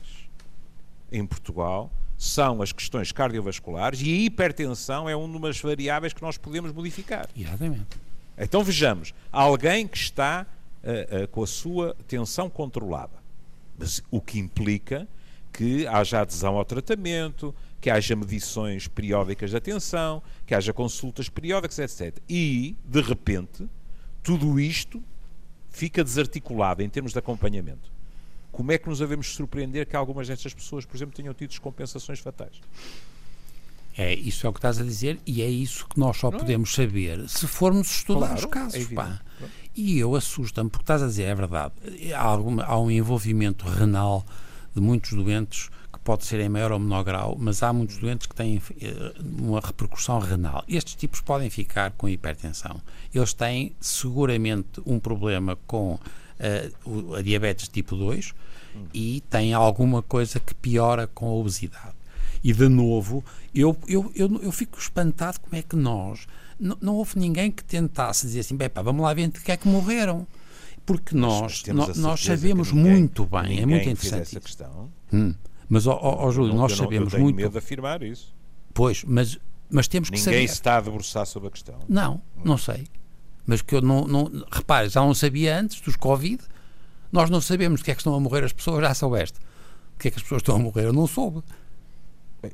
em 1.10 1.24
Portugal 1.24 1.90
são 2.18 2.60
as 2.60 2.72
questões 2.72 3.12
cardiovasculares 3.12 4.00
e 4.02 4.12
a 4.12 4.16
hipertensão 4.16 5.08
é 5.08 5.14
uma 5.14 5.38
das 5.40 5.60
variáveis 5.60 6.12
que 6.12 6.20
nós 6.20 6.36
podemos 6.36 6.72
modificar. 6.72 7.28
Exatamente. 7.36 7.96
Então 8.36 8.62
vejamos, 8.62 9.14
alguém 9.32 9.86
que 9.86 9.96
está 9.96 10.46
uh, 10.82 11.24
uh, 11.24 11.28
com 11.28 11.42
a 11.42 11.46
sua 11.46 11.96
tensão 12.06 12.48
controlada, 12.48 13.18
mas 13.78 14.02
o 14.10 14.20
que 14.20 14.38
implica 14.38 15.08
que 15.52 15.86
haja 15.86 16.20
adesão 16.20 16.56
ao 16.56 16.64
tratamento, 16.64 17.54
que 17.80 17.90
haja 17.90 18.14
medições 18.14 18.86
periódicas 18.86 19.50
de 19.50 19.56
atenção, 19.56 20.22
que 20.46 20.54
haja 20.54 20.72
consultas 20.72 21.28
periódicas, 21.28 21.78
etc. 21.78 22.18
E, 22.28 22.76
de 22.84 23.00
repente, 23.00 23.68
tudo 24.22 24.60
isto 24.60 25.02
fica 25.70 26.04
desarticulado 26.04 26.82
em 26.82 26.88
termos 26.88 27.12
de 27.12 27.18
acompanhamento. 27.18 27.90
Como 28.52 28.72
é 28.72 28.78
que 28.78 28.88
nos 28.88 28.98
devemos 28.98 29.28
surpreender 29.34 29.86
que 29.86 29.96
algumas 29.96 30.26
destas 30.28 30.52
pessoas, 30.52 30.84
por 30.84 30.96
exemplo, 30.96 31.14
tenham 31.14 31.32
tido 31.34 31.50
descompensações 31.50 32.18
fatais? 32.18 32.60
É 33.96 34.14
isso 34.14 34.46
é 34.46 34.50
o 34.50 34.52
que 34.52 34.58
estás 34.58 34.80
a 34.80 34.84
dizer 34.84 35.18
e 35.26 35.42
é 35.42 35.48
isso 35.48 35.86
que 35.88 35.98
nós 35.98 36.16
só 36.16 36.30
podemos 36.30 36.72
saber 36.72 37.28
se 37.28 37.48
formos 37.48 37.90
estudar 37.90 38.28
Claro, 38.28 38.38
os 38.38 38.44
é 38.44 38.48
casos. 38.48 38.74
evidente. 38.74 39.20
E 39.80 39.98
eu 40.00 40.16
assusta-me, 40.16 40.68
porque 40.68 40.82
estás 40.82 41.02
a 41.02 41.06
dizer, 41.06 41.22
é 41.24 41.34
verdade, 41.36 41.72
há, 42.12 42.20
alguma- 42.20 42.64
há 42.64 42.76
um 42.78 42.90
envolvimento 42.90 43.64
renal 43.64 44.26
de 44.74 44.80
muitos 44.80 45.12
doentes 45.12 45.70
que 45.92 46.00
pode 46.00 46.24
ser 46.26 46.40
em 46.40 46.48
maior 46.48 46.72
ou 46.72 46.80
menor 46.80 47.04
grau, 47.04 47.36
mas 47.38 47.62
há 47.62 47.72
muitos 47.72 47.96
doentes 47.98 48.26
que 48.26 48.34
têm 48.34 48.60
eh, 48.80 49.12
uma 49.38 49.60
repercussão 49.60 50.18
renal. 50.18 50.64
Estes 50.68 50.96
tipos 50.96 51.20
podem 51.20 51.48
ficar 51.48 51.92
com 51.92 52.08
hipertensão. 52.08 52.80
Eles 53.14 53.32
têm 53.32 53.72
seguramente 53.80 54.82
um 54.84 54.98
problema 54.98 55.56
com 55.66 55.96
o- 56.84 57.14
a 57.14 57.22
diabetes 57.22 57.68
tipo 57.68 57.94
2 57.96 58.34
e 58.92 59.22
têm 59.30 59.54
alguma 59.54 60.02
coisa 60.02 60.38
que 60.40 60.54
piora 60.54 61.06
com 61.06 61.26
a 61.28 61.32
obesidade. 61.34 61.94
E 62.44 62.52
de 62.52 62.68
novo, 62.68 63.24
eu, 63.54 63.76
eu, 63.88 64.10
eu, 64.14 64.40
eu 64.42 64.52
fico 64.52 64.78
espantado 64.78 65.38
como 65.40 65.54
é 65.56 65.62
que 65.62 65.74
nós. 65.76 66.26
Não 66.58 66.94
houve 66.96 67.18
ninguém 67.18 67.50
que 67.50 67.62
tentasse 67.64 68.26
dizer 68.26 68.40
assim, 68.40 68.56
bem, 68.56 68.68
pá, 68.68 68.82
vamos 68.82 69.02
lá 69.02 69.14
ver 69.14 69.28
de 69.28 69.40
que 69.40 69.52
é 69.52 69.56
que 69.56 69.68
morreram. 69.68 70.26
Porque 70.84 71.14
nós, 71.14 71.62
nós 71.96 72.20
certeza 72.20 72.22
sabemos 72.36 72.68
que 72.70 72.74
ninguém- 72.74 72.92
muito 72.92 73.26
bem, 73.26 73.40
é 73.40 73.42
ninguém 73.48 73.66
muito 73.66 73.88
interessante. 73.90 74.22
essa 74.22 74.30
isso. 74.38 74.40
questão. 74.40 74.90
Hum. 75.12 75.34
Mas, 75.68 75.86
ó, 75.86 75.92
ó, 76.00 76.26
ó, 76.26 76.30
Júlio, 76.30 76.52
Não, 76.54 76.60
nós 76.62 76.72
eu 76.72 76.78
não- 76.78 76.84
sabemos 76.84 77.06
eu 77.12 77.18
tenho 77.18 77.22
muito. 77.24 77.36
medo 77.36 77.52
de 77.52 77.58
afirmar 77.58 78.02
isso. 78.02 78.34
Pois, 78.72 79.04
mas, 79.04 79.38
mas 79.70 79.86
temos 79.86 80.08
que 80.08 80.16
Ninguém 80.16 80.32
saber. 80.34 80.48
se 80.48 80.54
está 80.54 80.78
a 80.78 80.80
debruçar 80.80 81.26
sobre 81.26 81.48
a 81.48 81.50
questão. 81.50 81.78
Não, 81.88 82.22
não 82.42 82.56
sei. 82.56 82.86
Mas 83.46 83.60
que 83.62 83.74
eu 83.74 83.82
não, 83.82 84.06
não. 84.08 84.30
Repare, 84.50 84.88
já 84.88 85.00
não 85.02 85.14
sabia 85.14 85.58
antes 85.60 85.80
dos 85.80 85.94
Covid. 85.96 86.42
Nós 87.12 87.28
não 87.30 87.40
sabemos 87.40 87.80
de 87.80 87.84
que 87.84 87.90
é 87.90 87.94
que 87.94 88.00
estão 88.00 88.14
a 88.14 88.20
morrer 88.20 88.44
as 88.44 88.52
pessoas, 88.52 88.80
já 88.82 88.94
soubeste. 88.94 89.38
De 89.38 89.98
que 89.98 90.08
é 90.08 90.10
que 90.10 90.16
as 90.16 90.22
pessoas 90.22 90.40
estão 90.40 90.56
a 90.56 90.58
morrer, 90.58 90.84
eu 90.84 90.92
não 90.92 91.06
soube. 91.06 91.42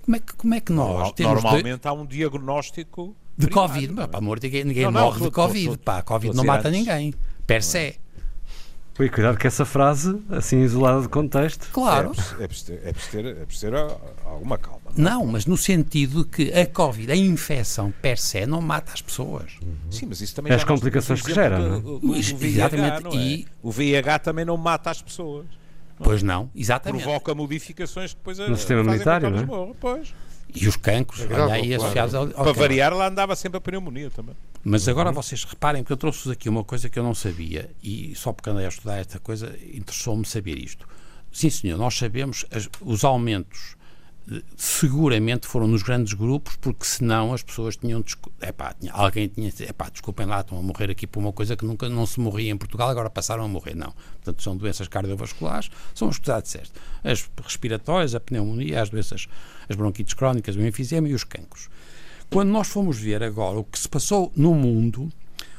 Como 0.02 0.16
é 0.16 0.20
que, 0.20 0.32
como 0.34 0.54
é 0.54 0.60
que 0.60 0.72
nós 0.72 0.88
Normal- 0.88 1.12
temos 1.12 1.36
de, 1.36 1.42
Normalmente 1.42 1.88
há 1.88 1.92
um 1.92 2.06
diagnóstico 2.06 3.14
de 3.36 3.46
primário, 3.46 3.72
Covid? 3.74 3.92
não 3.94 4.02
é? 4.02 4.06
pá, 4.06 4.18
amor, 4.18 4.38
ninguém, 4.42 4.64
ninguém 4.64 4.84
Não, 4.84 4.90
não, 4.90 5.00
morre 5.02 5.20
de 5.24 5.30
Covid. 5.30 5.58
estou- 5.60 5.78
pá, 5.78 6.02
Covid 6.02 6.34
não 6.36 6.44
mata 6.44 6.68
antes. 6.68 6.80
ninguém. 6.80 7.14
Per 7.46 7.62
se. 7.62 7.96
Ui, 8.98 9.08
cuidado 9.10 9.36
que 9.36 9.46
essa 9.46 9.64
frase, 9.64 10.16
assim 10.30 10.60
isolada 10.62 11.02
de 11.02 11.08
contexto, 11.08 11.68
Claro. 11.72 12.12
É 12.38 12.46
preciso- 12.46 12.74
é 12.74 12.78
ter, 12.78 12.88
é 12.88 12.92
preciso 12.92 13.10
ter, 13.10 13.26
é 13.26 13.44
preciso 13.44 13.70
ter 13.72 13.74
alguma 14.24 14.56
calma. 14.56 14.80
Não, 14.96 15.26
mas 15.26 15.46
no 15.46 15.56
sentido 15.56 16.24
que 16.24 16.52
a 16.52 16.64
Covid, 16.64 17.10
a 17.10 17.16
infecção 17.16 17.92
per 18.00 18.16
se, 18.18 18.46
não 18.46 18.60
mata 18.60 18.92
as 18.94 19.02
pessoas. 19.02 19.50
Sim, 19.90 20.06
mas 20.08 20.20
isso 20.20 20.36
também 20.36 20.52
As 20.52 20.60
já 20.60 20.66
nós 20.68 20.76
complicações 20.78 21.20
que 21.22 21.34
gera, 21.34 21.58
do- 21.58 21.68
não 21.68 21.76
é? 21.76 21.80
do- 21.80 21.98
do 21.98 22.16
Isso, 22.16 22.36
VIH, 22.36 22.66
exatamente, 22.76 23.16
é? 23.16 23.20
e- 23.20 23.46
O 23.60 23.72
VIH 23.72 24.18
também 24.20 24.44
não 24.44 24.56
mata 24.56 24.90
as 24.90 25.02
pessoas. 25.02 25.46
Pois 26.04 26.22
não, 26.22 26.50
exatamente. 26.54 27.02
Provoca 27.02 27.34
modificações 27.34 28.12
que 28.12 28.18
depois 28.18 28.38
No 28.38 28.56
sistema 28.56 28.80
elas 28.82 29.04
não 29.22 29.70
é? 29.70 29.74
Pois. 29.80 30.14
E 30.54 30.68
os 30.68 30.76
cancros, 30.76 31.22
É 31.22 31.26
grave, 31.26 31.42
olha 31.44 31.54
aí, 31.54 31.66
claro. 31.68 31.82
associados 31.82 32.14
ao, 32.14 32.22
ao 32.22 32.28
Para 32.28 32.44
cancro. 32.44 32.60
variar, 32.60 32.94
lá 32.94 33.08
andava 33.08 33.34
sempre 33.34 33.58
a 33.58 33.60
pneumonia 33.60 34.10
também. 34.10 34.36
Mas 34.62 34.86
agora 34.86 35.08
Uhum. 35.08 35.14
vocês 35.14 35.42
reparem 35.44 35.82
que 35.82 35.92
eu 35.92 35.96
trouxe-vos 35.96 36.30
aqui 36.30 36.48
uma 36.48 36.62
coisa 36.62 36.88
que 36.88 36.98
eu 36.98 37.02
não 37.02 37.14
sabia 37.14 37.70
e 37.82 38.14
só 38.14 38.32
porque 38.32 38.50
andei 38.50 38.64
a 38.64 38.68
estudar 38.68 38.98
esta 38.98 39.18
coisa 39.18 39.58
interessou-me 39.72 40.24
saber 40.24 40.56
isto. 40.58 40.86
Sim, 41.32 41.50
senhor, 41.50 41.76
nós 41.78 41.94
sabemos 41.98 42.46
as- 42.52 42.68
os 42.80 43.02
aumentos 43.02 43.74
seguramente 44.56 45.46
foram 45.46 45.68
nos 45.68 45.82
grandes 45.82 46.14
grupos 46.14 46.56
porque 46.56 46.84
senão 46.84 47.34
as 47.34 47.42
pessoas 47.42 47.76
tinham, 47.76 48.02
epá, 48.40 48.74
tinha 48.78 48.92
alguém 48.92 49.28
tinha 49.28 49.52
epá, 49.68 49.90
desculpem 49.90 50.26
lá, 50.26 50.40
estão 50.40 50.58
a 50.58 50.62
morrer 50.62 50.90
aqui 50.90 51.06
por 51.06 51.20
uma 51.20 51.32
coisa 51.32 51.56
que 51.56 51.64
nunca 51.64 51.88
não 51.88 52.06
se 52.06 52.18
morria 52.18 52.50
em 52.50 52.56
Portugal, 52.56 52.88
agora 52.88 53.10
passaram 53.10 53.44
a 53.44 53.48
morrer. 53.48 53.74
Não. 53.74 53.92
Portanto, 54.14 54.42
são 54.42 54.56
doenças 54.56 54.88
cardiovasculares, 54.88 55.70
são 55.94 56.08
as 56.08 56.18
que 56.18 56.26
já 56.26 56.40
disseste. 56.40 56.72
As 57.02 57.28
respiratórias, 57.42 58.14
a 58.14 58.20
pneumonia, 58.20 58.80
as 58.80 58.88
doenças, 58.88 59.28
as 59.68 59.76
bronquites 59.76 60.14
crónicas, 60.14 60.56
o 60.56 60.62
enfisema 60.62 61.08
e 61.08 61.14
os 61.14 61.24
cancros. 61.24 61.68
Quando 62.30 62.48
nós 62.48 62.68
fomos 62.68 62.98
ver 62.98 63.22
agora 63.22 63.58
o 63.58 63.64
que 63.64 63.78
se 63.78 63.88
passou 63.88 64.32
no 64.34 64.54
mundo, 64.54 65.12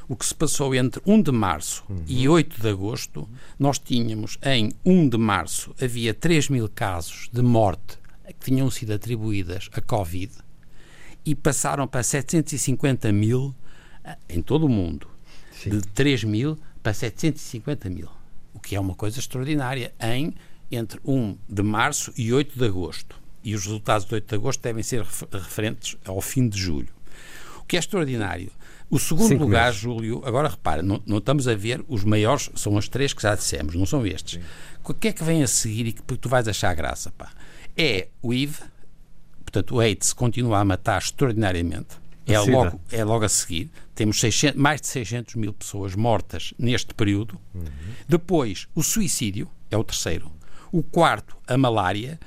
o 0.08 0.16
que 0.16 0.26
se 0.26 0.34
passou 0.34 0.74
entre 0.74 1.00
1 1.06 1.22
de 1.22 1.32
março 1.32 1.84
e 2.06 2.28
8 2.28 2.60
de 2.60 2.68
agosto, 2.68 3.28
nós 3.58 3.78
tínhamos 3.78 4.38
em 4.44 4.72
1 4.84 5.08
de 5.08 5.16
março 5.16 5.74
havia 5.80 6.12
3 6.12 6.48
mil 6.48 6.68
casos 6.68 7.28
de 7.32 7.42
morte 7.42 7.98
que 8.32 8.44
tinham 8.50 8.70
sido 8.70 8.92
atribuídas 8.92 9.68
a 9.72 9.80
Covid 9.80 10.32
e 11.24 11.34
passaram 11.34 11.86
para 11.86 12.02
750 12.02 13.10
mil 13.12 13.54
eh, 14.04 14.16
em 14.28 14.42
todo 14.42 14.66
o 14.66 14.68
mundo. 14.68 15.08
De 15.64 15.80
3 15.80 16.24
mil 16.24 16.58
para 16.82 16.92
750 16.94 17.88
mil. 17.90 18.08
O 18.54 18.60
que 18.60 18.76
é 18.76 18.80
uma 18.80 18.94
coisa 18.94 19.18
extraordinária 19.18 19.92
em 20.00 20.34
entre 20.70 21.00
1 21.04 21.36
de 21.48 21.62
março 21.62 22.12
e 22.16 22.32
8 22.32 22.58
de 22.58 22.64
agosto. 22.66 23.16
E 23.42 23.54
os 23.54 23.64
resultados 23.64 24.06
de 24.06 24.14
8 24.14 24.28
de 24.28 24.34
agosto 24.34 24.60
devem 24.60 24.82
ser 24.82 25.02
refer- 25.02 25.28
referentes 25.32 25.96
ao 26.04 26.20
fim 26.20 26.48
de 26.48 26.58
julho. 26.58 26.88
O 27.60 27.64
que 27.64 27.76
é 27.76 27.78
extraordinário. 27.78 28.50
O 28.88 28.98
segundo 28.98 29.28
Cinco 29.28 29.44
lugar, 29.44 29.66
meses. 29.66 29.80
Júlio, 29.80 30.22
agora 30.24 30.48
repara, 30.48 30.82
não, 30.82 31.02
não 31.06 31.18
estamos 31.18 31.48
a 31.48 31.54
ver 31.56 31.84
os 31.88 32.04
maiores, 32.04 32.50
são 32.54 32.74
os 32.76 32.88
três 32.88 33.12
que 33.12 33.22
já 33.22 33.34
dissemos, 33.34 33.74
não 33.74 33.84
são 33.86 34.06
estes. 34.06 34.40
O 34.84 34.94
que 34.94 35.08
é 35.08 35.12
que 35.12 35.24
vem 35.24 35.42
a 35.42 35.46
seguir 35.48 35.86
e 35.88 35.92
que 35.92 36.02
tu 36.16 36.28
vais 36.28 36.46
achar 36.46 36.72
graça? 36.74 37.10
Pá? 37.12 37.32
É 37.76 38.08
o 38.22 38.32
IV, 38.32 38.62
portanto 39.44 39.74
o 39.74 39.80
AIDS 39.80 40.12
continua 40.12 40.60
a 40.60 40.64
matar 40.64 40.98
extraordinariamente. 40.98 42.06
É 42.26 42.40
logo, 42.40 42.80
é 42.90 43.04
logo 43.04 43.24
a 43.24 43.28
seguir. 43.28 43.70
Temos 43.94 44.18
600 44.18 44.60
mais 44.60 44.80
de 44.80 44.88
600 44.88 45.36
mil 45.36 45.52
pessoas 45.52 45.94
mortas 45.94 46.52
neste 46.58 46.92
período. 46.92 47.38
Depois, 48.08 48.66
o 48.74 48.82
suicídio 48.82 49.48
é 49.70 49.76
o 49.76 49.84
terceiro. 49.84 50.30
O 50.72 50.82
quarto, 50.82 51.36
a 51.46 51.56
malária. 51.56 52.18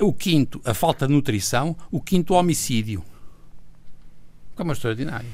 O 0.00 0.12
quinto, 0.12 0.60
a 0.64 0.72
falta 0.72 1.06
de 1.06 1.12
nutrição. 1.12 1.76
O 1.90 2.00
quinto, 2.00 2.32
o 2.32 2.36
homicídio. 2.36 3.04
Que 4.56 4.62
é 4.62 4.66
extraordinário. 4.66 5.28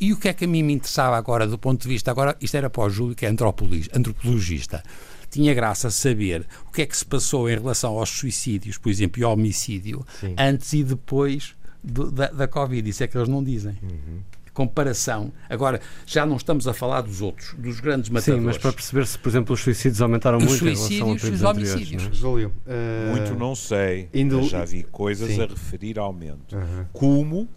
E 0.00 0.12
o 0.12 0.16
que 0.16 0.28
é 0.28 0.32
que 0.32 0.44
a 0.44 0.48
mim 0.48 0.62
me 0.62 0.72
interessava 0.72 1.16
agora, 1.16 1.46
do 1.46 1.58
ponto 1.58 1.82
de 1.82 1.88
vista, 1.88 2.10
agora, 2.10 2.36
isto 2.40 2.56
era 2.56 2.68
para 2.68 2.82
o 2.82 2.90
Júlio, 2.90 3.14
que 3.14 3.26
é 3.26 3.28
antropologista. 3.28 4.82
Tinha 5.30 5.52
graça 5.54 5.90
saber 5.90 6.46
o 6.68 6.72
que 6.72 6.82
é 6.82 6.86
que 6.86 6.96
se 6.96 7.04
passou 7.04 7.48
em 7.50 7.54
relação 7.54 7.98
aos 7.98 8.08
suicídios, 8.10 8.78
por 8.78 8.88
exemplo, 8.90 9.20
e 9.20 9.24
ao 9.24 9.32
homicídio, 9.32 10.04
Sim. 10.20 10.34
antes 10.38 10.72
e 10.72 10.82
depois 10.82 11.54
do- 11.84 12.10
da, 12.10 12.28
da 12.28 12.48
Covid. 12.48 12.88
Isso 12.88 13.02
é 13.04 13.06
que 13.06 13.16
eles 13.16 13.28
não 13.28 13.44
dizem. 13.44 13.76
Comparação. 14.54 15.32
Agora, 15.48 15.80
já 16.04 16.26
não 16.26 16.36
estamos 16.36 16.66
a 16.66 16.74
falar 16.74 17.02
dos 17.02 17.20
outros, 17.20 17.54
dos 17.56 17.78
grandes 17.78 18.08
sim, 18.08 18.12
matadores. 18.12 18.44
mas 18.44 18.58
para 18.58 18.72
perceber 18.72 19.06
se, 19.06 19.16
por 19.16 19.28
exemplo, 19.28 19.54
os 19.54 19.60
suicídios 19.60 20.02
aumentaram 20.02 20.38
Os 20.38 20.44
muito 20.44 20.64
em 20.64 20.74
relação 20.74 20.84
a 21.12 21.18
suicídios 21.18 21.22
e 21.28 21.34
os 21.34 21.42
homicídios. 21.42 22.02
não 22.02 22.10
é? 22.10 22.14
Júlio, 22.14 22.52
eh, 22.66 23.08
Muito 23.12 23.34
não 23.38 23.54
sei, 23.54 24.08
indo- 24.12 24.38
mas 24.38 24.48
já 24.48 24.64
vi 24.64 24.82
coisas 24.82 25.28
Sim. 25.30 25.42
a 25.42 25.46
referir 25.46 25.96
aumento. 25.98 26.56
Aham. 26.56 26.88
Como 26.92 27.48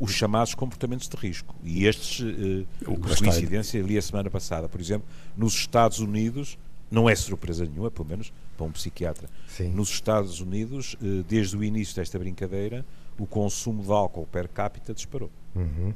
os 0.00 0.12
chamados 0.12 0.54
comportamentos 0.54 1.08
de 1.08 1.16
risco. 1.16 1.54
E 1.62 1.84
estes, 1.86 2.24
eh, 2.24 2.64
O- 2.86 2.96
por 2.98 3.12
a 3.12 3.16
coincidência, 3.16 3.78
li 3.82 3.98
a 3.98 4.02
semana 4.02 4.30
passada, 4.30 4.66
por 4.66 4.80
exemplo, 4.80 5.06
nos 5.36 5.52
Estados 5.54 5.98
Unidos, 5.98 6.56
não 6.90 7.08
é 7.08 7.14
surpresa 7.14 7.64
nenhuma, 7.64 7.90
pelo 7.90 8.08
menos 8.08 8.32
para 8.56 8.66
um 8.66 8.70
psiquiatra, 8.72 9.28
Sim. 9.48 9.70
nos 9.70 9.90
Estados 9.90 10.40
Unidos, 10.40 10.96
eh, 11.02 11.24
desde 11.28 11.56
o 11.56 11.62
início 11.64 11.94
desta 11.96 12.18
brincadeira, 12.18 12.84
o 13.18 13.26
consumo 13.26 13.82
de 13.82 13.90
álcool 13.90 14.26
per 14.26 14.48
capita 14.48 14.94
disparou. 14.94 15.30
Uhum. 15.54 15.92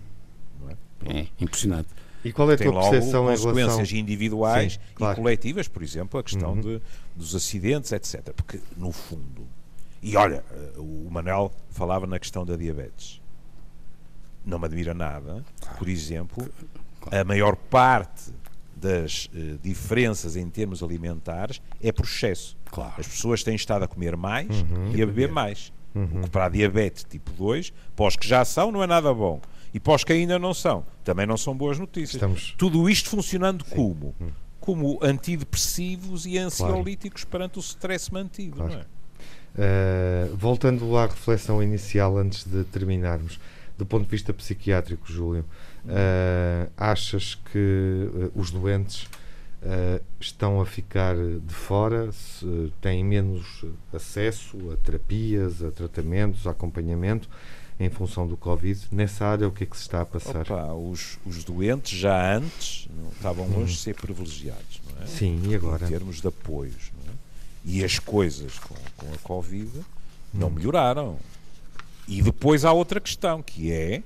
Não 0.60 0.70
é? 0.70 1.20
É 1.20 1.26
impressionante. 1.40 1.88
E 2.22 2.32
qual 2.32 2.50
é 2.50 2.54
a 2.54 2.56
tem 2.58 2.66
tua 2.66 2.80
logo 2.80 2.90
percepção 2.90 3.24
em 3.24 3.28
consequências 3.28 3.74
relação... 3.76 3.96
individuais 3.98 4.72
Sim, 4.74 4.78
claro. 4.94 5.14
e 5.14 5.22
coletivas, 5.22 5.68
por 5.68 5.82
exemplo, 5.82 6.20
a 6.20 6.22
questão 6.22 6.52
Uhum. 6.52 6.60
de, 6.60 6.82
dos 7.16 7.34
acidentes, 7.34 7.92
etc. 7.92 8.32
Porque, 8.34 8.60
no 8.76 8.92
fundo, 8.92 9.46
e 10.02 10.16
olha, 10.16 10.44
eh, 10.50 10.72
o 10.78 11.08
Manel 11.10 11.50
falava 11.70 12.06
na 12.06 12.18
questão 12.18 12.44
da 12.44 12.56
diabetes. 12.56 13.20
Não 14.44 14.58
me 14.58 14.64
admira 14.66 14.92
nada, 14.94 15.44
por 15.78 15.88
exemplo, 15.88 16.46
a 17.10 17.22
maior 17.24 17.56
parte 17.56 18.32
das 18.80 19.28
eh, 19.34 19.56
diferenças 19.62 20.36
em 20.36 20.48
termos 20.48 20.82
alimentares 20.82 21.60
é 21.82 21.92
por 21.92 22.04
excesso. 22.04 22.56
Claro. 22.70 22.94
As 22.98 23.06
pessoas 23.06 23.42
têm 23.42 23.54
estado 23.54 23.84
a 23.84 23.88
comer 23.88 24.16
mais 24.16 24.48
Uhum. 24.48 24.92
e 24.94 25.02
a 25.02 25.06
beber 25.06 25.30
mais. 25.30 25.72
O 25.94 26.22
que 26.22 26.30
para 26.30 26.44
a 26.46 26.48
diabetes 26.48 27.04
tipo 27.08 27.32
2, 27.32 27.72
para 27.96 28.06
os 28.06 28.14
que 28.16 28.26
já 28.26 28.44
são, 28.44 28.70
não 28.70 28.80
é 28.82 28.86
nada 28.86 29.12
bom. 29.12 29.40
E 29.74 29.80
para 29.80 29.94
os 29.94 30.04
que 30.04 30.12
ainda 30.12 30.38
não 30.38 30.54
são, 30.54 30.84
também 31.04 31.26
não 31.26 31.36
são 31.36 31.56
boas 31.56 31.78
notícias. 31.80 32.14
Estamos- 32.14 32.54
Tudo 32.56 32.88
isto 32.88 33.08
funcionando 33.10 33.64
como? 33.64 34.14
Como 34.60 34.98
antidepressivos 35.02 36.26
e 36.26 36.38
ansiolíticos 36.38 37.24
perante 37.24 37.58
o 37.58 37.60
stress 37.60 38.12
mantido, 38.12 38.56
Claro. 38.56 38.72
não 38.72 38.80
é? 38.80 38.84
Uh, 39.52 40.36
voltando 40.36 40.96
à 40.96 41.06
reflexão 41.06 41.60
inicial 41.62 42.16
antes 42.16 42.44
de 42.44 42.62
terminarmos, 42.64 43.40
do 43.76 43.84
ponto 43.84 44.04
de 44.04 44.10
vista 44.10 44.32
psiquiátrico, 44.32 45.10
Júlio, 45.10 45.44
uh, 45.84 46.70
achas 46.76 47.34
que 47.34 48.08
uh, 48.12 48.32
os 48.34 48.50
doentes 48.50 49.04
uh, 49.04 50.02
estão 50.18 50.60
a 50.60 50.66
ficar 50.66 51.14
de 51.16 51.54
fora, 51.54 52.10
se 52.12 52.72
têm 52.80 53.04
menos 53.04 53.64
acesso 53.92 54.72
a 54.72 54.76
terapias, 54.76 55.62
a 55.62 55.70
tratamentos, 55.70 56.46
a 56.46 56.50
acompanhamento 56.50 57.28
em 57.78 57.88
função 57.88 58.26
do 58.26 58.36
Covid? 58.36 58.78
Nessa 58.92 59.24
área, 59.24 59.48
o 59.48 59.52
que 59.52 59.64
é 59.64 59.66
que 59.66 59.76
se 59.76 59.82
está 59.82 60.02
a 60.02 60.06
passar? 60.06 60.42
Opa, 60.42 60.72
os, 60.74 61.18
os 61.24 61.42
doentes 61.44 61.98
já 61.98 62.36
antes 62.36 62.88
não 62.94 63.10
estavam 63.10 63.48
longe 63.48 63.72
de 63.72 63.78
ser 63.78 63.94
privilegiados, 63.94 64.80
não 64.86 65.02
é? 65.02 65.06
Sim, 65.06 65.40
e 65.46 65.54
agora? 65.54 65.86
Em 65.86 65.88
termos 65.88 66.20
de 66.20 66.28
apoios, 66.28 66.90
não 66.98 67.12
é? 67.12 67.16
E 67.64 67.84
as 67.84 67.98
coisas 67.98 68.58
com, 68.58 68.74
com 68.96 69.14
a 69.14 69.18
Covid 69.18 69.70
não 70.32 70.50
melhoraram. 70.50 71.18
E 72.08 72.22
depois 72.22 72.64
há 72.64 72.72
outra 72.72 73.00
questão, 73.00 73.42
que 73.42 73.70
é, 73.70 74.02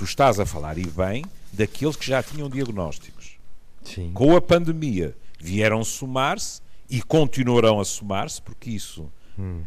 tu 0.00 0.04
estás 0.04 0.40
a 0.40 0.46
falar, 0.46 0.78
e 0.78 0.86
bem, 0.86 1.22
daqueles 1.52 1.94
que 1.94 2.06
já 2.06 2.22
tinham 2.22 2.48
diagnósticos. 2.48 3.36
Sim. 3.84 4.10
Com 4.14 4.34
a 4.34 4.40
pandemia 4.40 5.14
vieram 5.38 5.84
somar-se 5.84 6.62
e 6.88 7.02
continuarão 7.02 7.78
a 7.78 7.84
somar-se, 7.84 8.40
porque 8.40 8.70
isso 8.70 9.10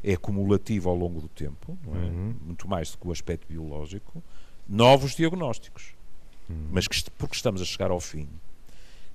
é 0.03 0.15
cumulativo 0.17 0.89
ao 0.89 0.95
longo 0.95 1.21
do 1.21 1.27
tempo, 1.27 1.77
é? 1.87 2.09
muito 2.45 2.67
mais 2.67 2.91
do 2.91 2.97
que 2.97 3.07
o 3.07 3.11
aspecto 3.11 3.47
biológico, 3.47 4.23
novos 4.67 5.15
diagnósticos. 5.15 5.93
Mas 6.71 6.87
que 6.87 7.09
porque 7.11 7.35
estamos 7.35 7.61
a 7.61 7.65
chegar 7.65 7.91
ao 7.91 7.99
fim. 7.99 8.27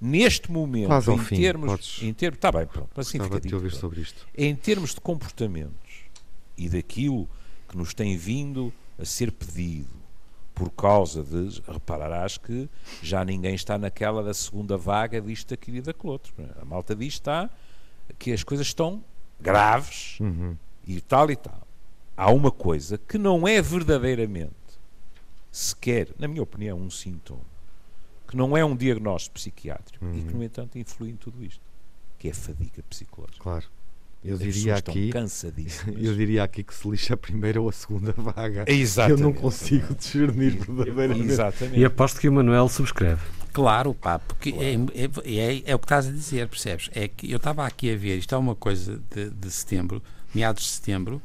Neste 0.01 0.51
momento, 0.53 0.87
Quase 0.89 1.11
em 1.11 1.19
fim, 1.19 1.37
termos. 1.37 1.67
podes- 1.71 2.03
Em 2.03 2.13
termos 2.15 2.39
está 2.39 2.53
bem, 2.53 2.65
pronto. 2.67 2.89
Assim 2.97 3.19
fica 3.21 3.41
dito, 3.41 3.55
ouvir 3.57 3.73
sobre 3.73 4.01
isto. 4.01 4.27
Em 4.37 4.55
termos 4.55 4.95
de 4.95 5.01
comportamentos 5.01 6.05
e 6.57 6.69
daquilo 6.69 7.29
que 7.69 7.77
nos 7.77 7.93
tem 7.93 8.17
vindo 8.17 8.73
a 8.99 9.05
ser 9.05 9.31
pedido 9.33 9.89
por 10.59 10.71
causa 10.71 11.23
de, 11.23 11.63
repararás 11.69 12.37
que 12.37 12.69
já 13.03 13.25
ninguém 13.25 13.55
está 13.55 13.79
naquela 13.79 14.23
da 14.23 14.35
segunda 14.35 14.77
vaga 14.77 15.21
disto, 15.21 15.51
daquilo 15.51 15.77
e 15.79 15.81
daquele 15.81 16.13
outro. 16.13 16.35
A 16.61 16.65
malta 16.65 16.95
diz 16.95 17.15
está 17.15 17.49
que 18.19 18.33
as 18.33 18.43
coisas 18.43 18.67
estão 18.67 19.03
graves 19.41 20.19
Uhum. 20.21 20.57
e 20.87 21.01
tal 21.01 21.31
e 21.31 21.37
tal. 21.37 21.63
Há 22.17 22.31
uma 22.33 22.51
coisa 22.51 22.99
que 22.99 23.17
não 23.17 23.47
é 23.47 23.63
verdadeiramente 23.63 24.53
sequer, 25.53 26.09
na 26.19 26.27
minha 26.29 26.43
opinião, 26.43 26.79
um 26.79 26.91
sintoma, 26.91 27.41
que 28.27 28.37
não 28.37 28.57
é 28.57 28.65
um 28.65 28.75
diagnóstico 28.77 29.35
psiquiátrico 29.35 30.05
e 30.15 30.23
que, 30.23 30.35
no 30.35 30.43
entanto, 30.43 30.77
influi 30.79 31.11
em 31.11 31.17
tudo 31.17 31.43
isto, 31.45 31.61
que 32.19 32.29
é 32.29 32.31
a 32.33 32.35
fadiga 32.35 32.83
psicológica. 32.91 33.39
Claro. 33.43 33.67
Eu 34.25 34.35
As 34.35 34.41
diria 34.41 34.75
aqui, 34.75 35.11
cansadíssimas. 35.11 35.95
eu 36.03 36.15
diria 36.15 36.43
aqui 36.43 36.63
que 36.63 36.75
se 36.75 36.89
lixa 36.89 37.15
a 37.15 37.17
primeira 37.17 37.61
ou 37.61 37.69
a 37.69 37.73
segunda 37.73 38.13
vaga. 38.17 38.65
Exatamente. 38.67 39.23
Eu 39.23 39.27
não 39.29 39.33
consigo 39.33 39.95
discernir 39.95 40.59
verdadeiramente. 40.69 41.31
Exatamente. 41.31 41.79
E 41.79 41.85
aposto 41.85 42.21
que 42.21 42.29
o 42.29 42.33
Manuel 42.33 42.69
subscreve. 42.69 43.23
Claro, 43.53 43.95
pá, 43.95 44.19
porque 44.19 44.51
É, 44.51 44.75
é, 44.75 45.05
é, 45.25 45.63
é 45.67 45.75
o 45.75 45.79
que 45.79 45.85
estás 45.85 46.07
a 46.07 46.11
dizer, 46.11 46.49
percebes? 46.49 46.91
É 46.93 47.09
que 47.09 47.31
eu 47.31 47.37
estava 47.37 47.67
aqui 47.67 47.93
a 47.93 47.97
ver, 47.97 48.19
isto 48.19 48.35
é 48.35 48.39
uma 48.39 48.55
coisa 48.55 49.01
de, 49.11 49.31
de 49.31 49.51
setembro, 49.51 50.03
meados 50.35 50.63
de 50.65 50.69
setembro, 50.69 51.23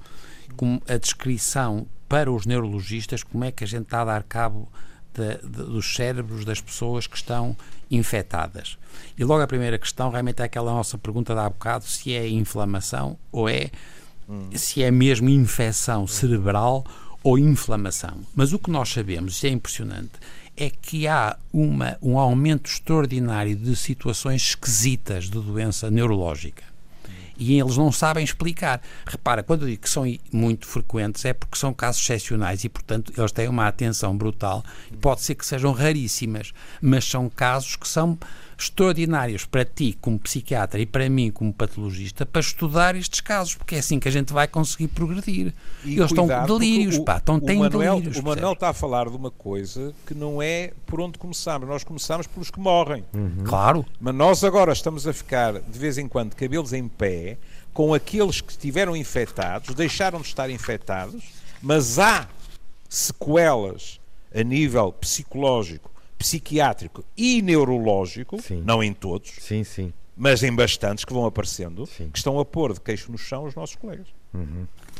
com 0.56 0.82
a 0.88 0.98
descrição 0.98 1.88
para 2.08 2.32
os 2.32 2.46
neurologistas 2.46 3.24
como 3.24 3.44
é 3.44 3.52
que 3.52 3.64
a 3.64 3.68
gente 3.68 3.84
está 3.84 4.02
a 4.02 4.06
dar 4.06 4.24
cabo 4.24 4.72
de- 5.14 5.38
de- 5.38 5.64
dos 5.72 5.96
cérebros 5.96 6.44
das 6.46 6.60
pessoas 6.62 7.08
que 7.08 7.16
estão 7.16 7.56
infectadas. 7.90 8.78
E 9.18 9.24
logo 9.24 9.42
a 9.42 9.48
primeira 9.48 9.78
questão 9.78 10.10
realmente 10.10 10.42
é 10.42 10.46
aquela 10.46 10.72
nossa 10.72 10.98
pergunta 10.98 11.34
de 11.34 11.40
há 11.40 11.50
bocado, 11.50 11.86
se 11.86 12.14
é 12.14 12.28
inflamação 12.28 13.18
ou 13.32 13.48
é 13.50 13.70
se 14.56 14.82
é 14.82 14.90
mesmo 14.90 15.30
infecção 15.30 16.08
cerebral 16.08 16.86
ou 17.22 17.38
inflamação. 17.38 18.22
Mas 18.34 18.54
o 18.54 18.60
que 18.60 18.72
nós 18.72 18.90
sabemos, 18.90 19.42
e 19.44 19.48
é 19.48 19.50
impressionante, 19.50 20.12
é 20.56 20.70
que 20.70 21.08
há 21.08 21.38
uma, 21.52 21.98
um 22.02 22.18
aumento 22.18 22.70
extraordinário 22.70 23.56
de 23.56 23.76
situações 23.76 24.42
esquisitas 24.50 25.26
de 25.26 25.32
doença 25.32 25.90
neurológica. 25.92 26.64
E 27.38 27.60
eles 27.60 27.78
não 27.78 27.92
sabem 27.92 28.24
explicar. 28.24 28.82
Repara, 29.06 29.44
quando 29.44 29.64
eu 29.64 29.70
digo 29.70 29.82
que 29.82 29.90
são 29.90 30.04
muito 30.32 30.68
frequentes, 30.68 31.26
é 31.26 31.34
porque 31.34 31.58
são 31.58 31.74
casos 31.74 32.02
excepcionais 32.02 32.64
e, 32.64 32.70
portanto, 32.70 33.12
eles 33.18 33.32
têm 33.32 33.48
uma 33.48 33.68
atenção 33.68 34.16
brutal. 34.16 34.64
Pode 35.02 35.22
ser 35.22 35.36
que 35.36 35.46
sejam 35.46 35.72
raríssimas, 35.72 36.54
mas 36.82 37.06
são 37.06 37.30
casos 37.30 37.76
que 37.76 37.88
são 37.88 38.18
extraordinários 38.64 39.46
para 39.46 39.64
ti, 39.66 39.98
como 40.00 40.18
psiquiatra, 40.20 40.80
e 40.80 40.86
para 40.86 41.10
mim, 41.10 41.32
como 41.32 41.54
patologista, 41.54 42.26
para 42.26 42.42
estudar 42.42 42.96
estes 42.96 43.22
casos, 43.22 43.56
porque 43.56 43.76
é 43.76 43.80
assim 43.80 44.00
que 44.00 44.08
a 44.08 44.12
gente 44.12 44.32
vai 44.34 44.48
conseguir 44.48 44.88
progredir. 44.90 45.54
E 45.84 45.96
eles 45.98 46.06
estão 46.12 46.28
com 46.28 46.46
delírios, 46.60 46.98
o- 46.98 47.04
pá, 47.04 47.18
estão, 47.18 47.40
têm 47.40 47.60
Manuel, 47.60 47.96
delírios. 47.96 48.18
O 48.18 48.24
Manuel 48.24 48.54
está 48.54 48.70
a 48.70 48.74
falar 48.74 49.10
de 49.10 49.16
uma 49.16 49.32
coisa 49.32 49.94
que 50.08 50.14
não 50.14 50.42
é 50.42 50.72
por 50.86 51.00
onde 51.02 51.18
começamos. 51.18 51.68
Nós 51.68 51.84
começamos 51.84 52.28
pelos 52.28 52.50
que 52.52 52.60
morrem. 52.60 53.04
Claro, 53.46 53.86
Mas 54.00 54.16
nós 54.16 54.44
agora 54.44 54.72
estamos 54.74 55.08
a 55.08 55.14
ficar, 55.14 55.54
de 55.60 55.80
vez 55.80 55.98
em 55.98 56.08
quando, 56.08 56.36
cabelos 56.36 56.74
em 56.74 56.88
pé, 56.88 57.38
com 57.74 57.94
aqueles 57.94 58.40
que 58.42 58.52
estiveram 58.52 58.96
infectados, 58.96 59.74
deixaram 59.76 60.22
de 60.22 60.28
estar 60.28 60.50
infectados, 60.50 61.24
mas 61.62 61.98
há 62.00 62.28
sequelas 62.88 64.00
a 64.34 64.44
nível 64.44 64.92
psicológico, 64.94 65.92
psiquiátrico 66.18 67.04
e 67.18 67.42
neurológico, 67.42 68.42
Sim. 68.42 68.62
não 68.66 68.84
em 68.84 68.94
todos, 68.94 69.32
Sim, 69.40 69.64
sim. 69.64 69.94
mas 70.16 70.44
em 70.44 70.54
bastantes 70.54 71.04
que 71.06 71.14
vão 71.14 71.26
aparecendo, 71.26 71.86
Sim. 71.86 72.10
que 72.12 72.18
estão 72.18 72.40
a 72.40 72.46
pôr 72.46 72.74
de 72.74 72.82
queixo 72.82 73.12
no 73.12 73.18
chão 73.18 73.46
os 73.46 73.56
nossos 73.56 73.76
colegas. 73.76 74.08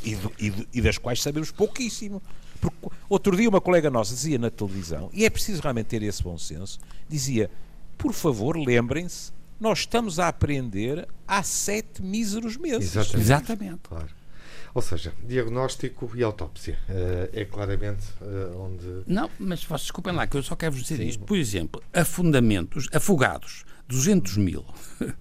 E, 0.04 0.14
do- 0.14 0.32
e 0.38 0.50
do- 0.50 0.66
e 0.74 0.80
das 0.80 0.96
quais 0.98 1.20
sabemos 1.20 1.50
pouquíssimo. 1.50 2.22
Porque 2.60 2.88
outro 3.08 3.36
dia 3.36 3.48
uma 3.48 3.60
colega 3.60 3.90
nossa 3.90 4.14
dizia 4.14 4.38
na 4.38 4.50
televisão, 4.50 5.10
e 5.12 5.24
é 5.24 5.30
preciso 5.30 5.60
realmente 5.60 5.86
ter 5.86 6.02
esse 6.02 6.22
bom 6.22 6.38
senso, 6.38 6.78
dizia, 7.08 7.50
por 7.98 8.12
favor, 8.12 8.56
lembrem-se, 8.56 9.32
nós 9.60 9.80
estamos 9.80 10.18
a 10.20 10.28
aprender 10.28 11.06
há 11.26 11.42
sete 11.42 12.02
míseros 12.02 12.56
meses. 12.56 12.94
Exatamente. 12.94 13.20
exatamente. 13.20 13.78
Claro. 13.88 14.08
Ou 14.74 14.82
seja, 14.82 15.12
diagnóstico 15.24 16.10
e 16.16 16.22
autópsia. 16.24 16.76
Eh, 16.88 17.30
é 17.32 17.44
claramente 17.44 18.04
eh, 18.20 18.56
onde. 18.56 19.04
Não, 19.06 19.30
mas 19.38 19.62
vocês 19.64 19.82
desculpem 19.82 20.12
lá, 20.12 20.26
que 20.26 20.36
eu 20.36 20.42
só 20.42 20.56
quero 20.56 20.72
vos 20.72 20.82
dizer 20.82 21.00
isto. 21.00 21.24
Por 21.24 21.36
exemplo, 21.38 21.80
afundamentos, 21.92 22.88
afogados, 22.92 23.64
200 23.88 24.36
mil. 24.38 24.64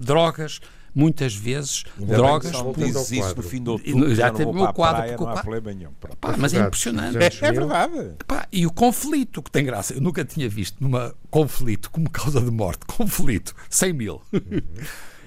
Drogas, 0.00 0.60
muitas 0.94 1.34
vezes, 1.34 1.84
Ainda 1.98 2.16
drogas. 2.16 2.52
dizes 2.76 3.10
isso 3.12 3.36
no 3.36 3.42
fim 3.42 3.62
E 3.64 3.68
outubro, 3.68 4.14
já 4.14 4.28
já 4.28 4.30
teve 4.32 4.50
o 4.50 4.72
quadro, 4.72 4.96
praia, 5.02 5.12
porque 5.16 5.22
o 5.22 5.26
não 5.26 5.32
há 5.32 5.34
quadro- 5.34 5.50
problema 5.50 5.72
nenhum. 5.78 5.92
Pronto. 6.00 6.16
Pá, 6.18 6.34
mas 6.36 6.54
é 6.54 6.60
impressionante. 6.60 7.12
200 7.14 7.42
É 7.42 7.52
mil. 7.52 7.60
verdade. 7.60 8.14
Pá, 8.26 8.48
e 8.52 8.66
o 8.66 8.72
conflito 8.72 9.42
que 9.42 9.50
tem 9.50 9.64
graça. 9.64 9.94
Eu 9.94 10.00
nunca 10.00 10.24
tinha 10.24 10.48
visto 10.48 10.76
numa 10.82 11.14
conflito 11.30 11.90
como 11.90 12.08
causa 12.10 12.40
de 12.40 12.50
morte. 12.50 12.84
Conflito, 12.86 13.54
100 13.70 13.92
mil. 13.92 14.22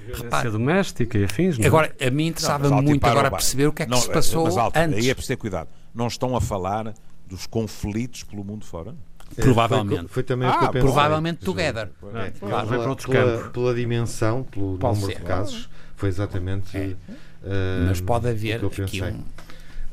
Violência 0.06 0.52
doméstica 0.52 1.18
e 1.18 1.24
afins, 1.24 1.58
não 1.58 1.64
é? 1.66 1.68
Agora, 1.68 1.96
a 2.02 2.10
mim 2.10 2.24
Não, 2.24 2.30
interessava 2.30 2.70
mas 2.70 2.84
muito 2.84 3.06
agora 3.06 3.30
bar. 3.30 3.38
perceber 3.38 3.68
o 3.68 3.74
que 3.74 3.84
é 3.84 3.86
que 3.86 3.92
Não, 3.92 3.98
se 4.00 4.12
passou 4.12 4.46
mas, 4.46 4.58
Alto, 4.58 4.78
antes. 4.78 4.98
Aí 4.98 5.10
é 5.10 5.14
preciso 5.14 5.28
ter 5.34 5.38
cuidado. 5.38 5.70
Não 5.94 6.08
estão 6.08 6.36
a 6.36 6.42
falar 6.42 6.94
dos 7.28 7.46
conflitos 7.48 8.24
pelo 8.24 8.44
mundo 8.44 8.66
fora? 8.66 8.96
eh, 9.38 9.42
Provavelmente. 9.42 10.00
Foi, 10.02 10.08
foi 10.10 10.24
também 10.24 10.48
o 10.48 10.52
Ah, 10.52 10.58
que 10.58 10.64
eu 10.66 10.70
pensei. 10.70 10.82
Provavelmente 10.82 11.40
together. 11.46 11.90
É, 12.14 12.32
Claro. 12.32 12.32
vai 12.32 12.32
para 12.32 12.66
Pela, 12.68 12.90
outros 12.90 13.08
pela, 13.08 13.38
campos. 13.38 13.52
pela 13.52 13.74
dimensão, 13.76 14.44
pelo 14.44 14.78
Pode 14.78 14.96
número 15.00 15.14
ser. 15.14 15.20
de 15.22 15.26
casos, 15.28 15.70
foi 15.96 16.10
exatamente. 16.10 16.76
É. 16.78 16.96
eh, 17.44 17.86
Mas 17.88 18.02
pode 18.02 18.26
o 18.28 18.30
haver 18.30 18.66
aqui 18.66 19.02
um. 19.04 19.24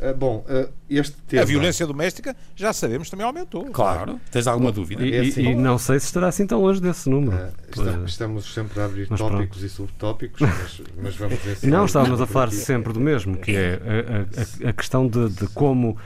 Ah, 0.01 0.13
bom, 0.13 0.45
ah, 0.49 0.69
este 0.89 1.17
tema. 1.27 1.43
A 1.43 1.45
violência 1.45 1.85
doméstica, 1.87 2.37
já 2.55 2.73
sabemos, 2.73 3.11
também 3.11 3.27
aumentou. 3.27 3.65
Claro, 3.67 4.21
tens 4.31 4.47
alguma 4.47 4.71
dúvida? 4.71 5.05
E, 5.05 5.13
É 5.13 5.25
e- 5.25 5.29
assim. 5.29 5.43
e 5.43 5.55
não 5.57 5.77
sei 5.77 5.99
se 5.99 6.07
estará 6.07 6.29
assim 6.29 6.47
tão 6.47 6.61
longe 6.61 6.81
desse 6.81 7.11
número. 7.11 7.37
Pois. 7.73 7.87
estamos, 7.87 8.11
estamos 8.13 8.55
sempre 8.55 8.81
a 8.81 8.85
abrir 8.85 9.07
Mas 9.11 9.19
tópicos 9.19 9.63
e 9.65 9.69
subtópicos, 9.69 10.41
mas, 10.41 10.81
mas 11.03 11.17
vamos 11.17 11.39
ver 11.41 11.57
se. 11.59 11.67
Não, 11.67 11.79
vai- 11.79 11.87
estávamos 11.87 12.21
a 12.21 12.27
falar 12.27 12.47
aqui. 12.47 12.57
sempre 12.57 12.93
do 12.93 13.01
mesmo, 13.01 13.37
que 13.39 13.57
é 13.57 13.81
a, 14.65 14.67
a- 14.67 14.71
a 14.71 14.73
questão 14.73 15.09
de, 15.09 15.29
de 15.31 15.47
como 15.49 15.97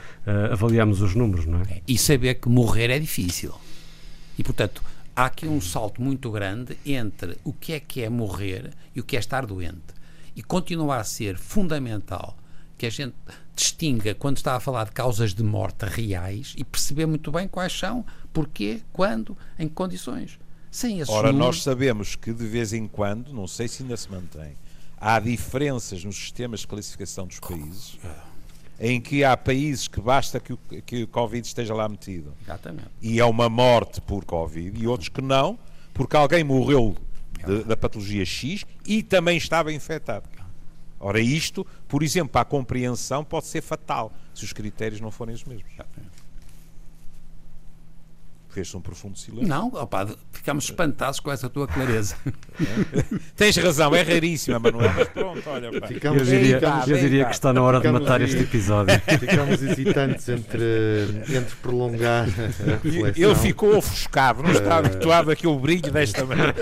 avaliamos 0.51 1.01
os 1.01 1.13
números, 1.13 1.45
não 1.45 1.61
é? 1.61 1.81
E 1.87 1.97
saber 1.97 2.35
que 2.35 2.49
morrer 2.49 2.89
é 2.89 2.97
difícil. 2.99 3.53
E, 4.39 4.43
portanto, 4.43 4.81
há 5.15 5.25
aqui 5.25 5.47
um 5.47 5.61
salto 5.61 6.01
muito 6.01 6.31
grande 6.31 6.75
entre 6.83 7.37
o 7.43 7.53
que 7.53 7.73
é 7.73 7.79
que 7.79 8.01
é 8.01 8.09
morrer 8.09 8.71
e 8.95 8.99
o 8.99 9.03
que 9.03 9.15
é 9.15 9.19
estar 9.19 9.45
doente. 9.45 9.93
E 10.35 10.41
continua 10.41 10.97
a 10.97 11.03
ser 11.03 11.37
fundamental 11.37 12.35
que 12.75 12.87
a 12.87 12.89
gente 12.89 13.13
distinga 13.55 14.15
quando 14.15 14.37
está 14.37 14.55
a 14.55 14.59
falar 14.59 14.85
de 14.85 14.91
causas 14.91 15.33
de 15.33 15.43
morte 15.43 15.85
reais 15.85 16.53
e 16.57 16.63
perceber 16.63 17.05
muito 17.05 17.31
bem 17.31 17.47
quais 17.47 17.71
são, 17.77 18.05
porquê, 18.31 18.81
quando, 18.91 19.37
em 19.59 19.67
que 19.67 19.73
condições. 19.73 20.39
Sem 20.71 20.99
esses 20.99 21.13
Ora, 21.13 21.31
números, 21.31 21.57
nós 21.57 21.63
sabemos 21.63 22.15
que 22.15 22.33
de 22.33 22.47
vez 22.47 22.73
em 22.73 22.87
quando, 22.87 23.31
não 23.31 23.47
sei 23.47 23.67
se 23.67 23.83
ainda 23.83 23.95
se 23.95 24.09
mantém, 24.09 24.53
há 24.99 25.19
diferenças 25.19 26.03
nos 26.03 26.15
sistemas 26.15 26.61
de 26.61 26.67
classificação 26.67 27.27
dos 27.27 27.39
países, 27.39 27.99
em 28.79 28.99
que 28.99 29.23
há 29.23 29.37
países 29.37 29.87
que 29.87 30.01
basta 30.01 30.39
que 30.39 30.53
o, 30.53 30.57
que 30.83 31.03
o 31.03 31.07
Covid 31.07 31.45
esteja 31.45 31.75
lá 31.75 31.87
metido 31.87 32.33
Exatamente. 32.43 32.87
e 33.01 33.19
é 33.19 33.25
uma 33.25 33.47
morte 33.49 34.01
por 34.01 34.25
Covid, 34.25 34.81
e 34.81 34.87
outros 34.87 35.09
que 35.09 35.21
não, 35.21 35.59
porque 35.93 36.15
alguém 36.17 36.43
morreu 36.43 36.95
de- 37.45 37.63
da 37.65 37.77
patologia 37.77 38.25
X 38.25 38.65
e 38.83 39.03
também 39.03 39.37
estava 39.37 39.71
infectado. 39.71 40.27
Ora, 41.05 41.19
isto, 41.19 41.67
por 41.85 42.01
exemplo, 42.01 42.31
para 42.31 42.41
a 42.41 42.45
compreensão 42.45 43.25
pode 43.25 43.47
ser 43.47 43.61
fatal 43.61 44.13
se 44.33 44.45
os 44.45 44.53
critérios 44.53 45.01
não 45.01 45.11
forem 45.11 45.35
os 45.35 45.43
mesmos. 45.43 45.69
Fez-se 48.53 48.75
um 48.77 48.81
profundo 48.81 49.17
silêncio. 49.17 49.47
Não, 49.47 49.67
opa, 49.67 50.07
ficamos 50.31 50.65
espantados 50.65 51.19
com 51.19 51.31
essa 51.31 51.49
tua 51.49 51.67
clareza. 51.67 52.15
Tens 53.35 53.55
razão, 53.57 53.93
é 53.95 54.01
raríssima, 54.01 54.59
Manuel, 54.59 54.91
mas 54.95 55.07
pronto, 55.09 55.41
olha. 55.49 55.79
Pá. 55.79 55.87
Ficamos, 55.87 56.19
Eu 56.21 56.25
diria, 56.25 56.59
ficamos, 56.59 56.87
eu 56.87 56.97
diria 56.97 57.25
que 57.25 57.31
está 57.33 57.53
na 57.53 57.61
hora 57.61 57.79
de 57.79 57.91
matar 57.91 58.19
aí. 58.21 58.25
este 58.27 58.41
episódio. 58.43 58.99
ficamos 59.19 59.61
hesitantes 59.61 60.27
entre, 60.29 60.63
entre 61.29 61.55
prolongar 61.61 62.23
a 62.23 62.79
reflexão. 62.83 63.23
Ele 63.29 63.35
ficou 63.35 63.77
ofuscado, 63.77 64.41
não 64.43 64.51
está 64.51 64.77
habituado 64.77 65.29
àquele 65.31 65.57
brilho 65.57 65.91
desta 65.91 66.25
maneira. 66.25 66.53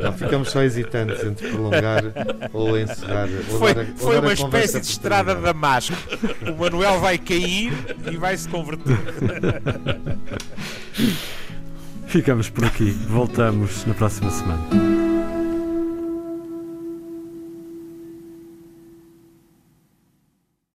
Não, 0.00 0.12
ficamos 0.12 0.50
só 0.50 0.62
hesitantes 0.62 1.24
entre 1.24 1.48
prolongar 1.48 2.04
ou 2.52 2.78
encerrar. 2.78 3.28
Ou 3.50 3.58
Foi, 3.58 3.70
a- 3.72 3.86
foi 3.96 4.16
a 4.16 4.20
uma 4.20 4.32
espécie 4.32 4.80
de 4.80 4.86
estrada 4.86 5.34
de. 5.34 5.48
Damasco. 5.48 5.94
O 6.46 6.60
Manuel 6.60 7.00
vai 7.00 7.16
cair 7.16 7.72
e 8.10 8.16
vai 8.16 8.36
se 8.36 8.48
converter. 8.48 8.98
Ficamos 12.06 12.48
por 12.48 12.64
aqui. 12.64 12.90
Voltamos 13.08 13.84
na 13.86 13.94
próxima 13.94 14.30
semana. 14.30 14.62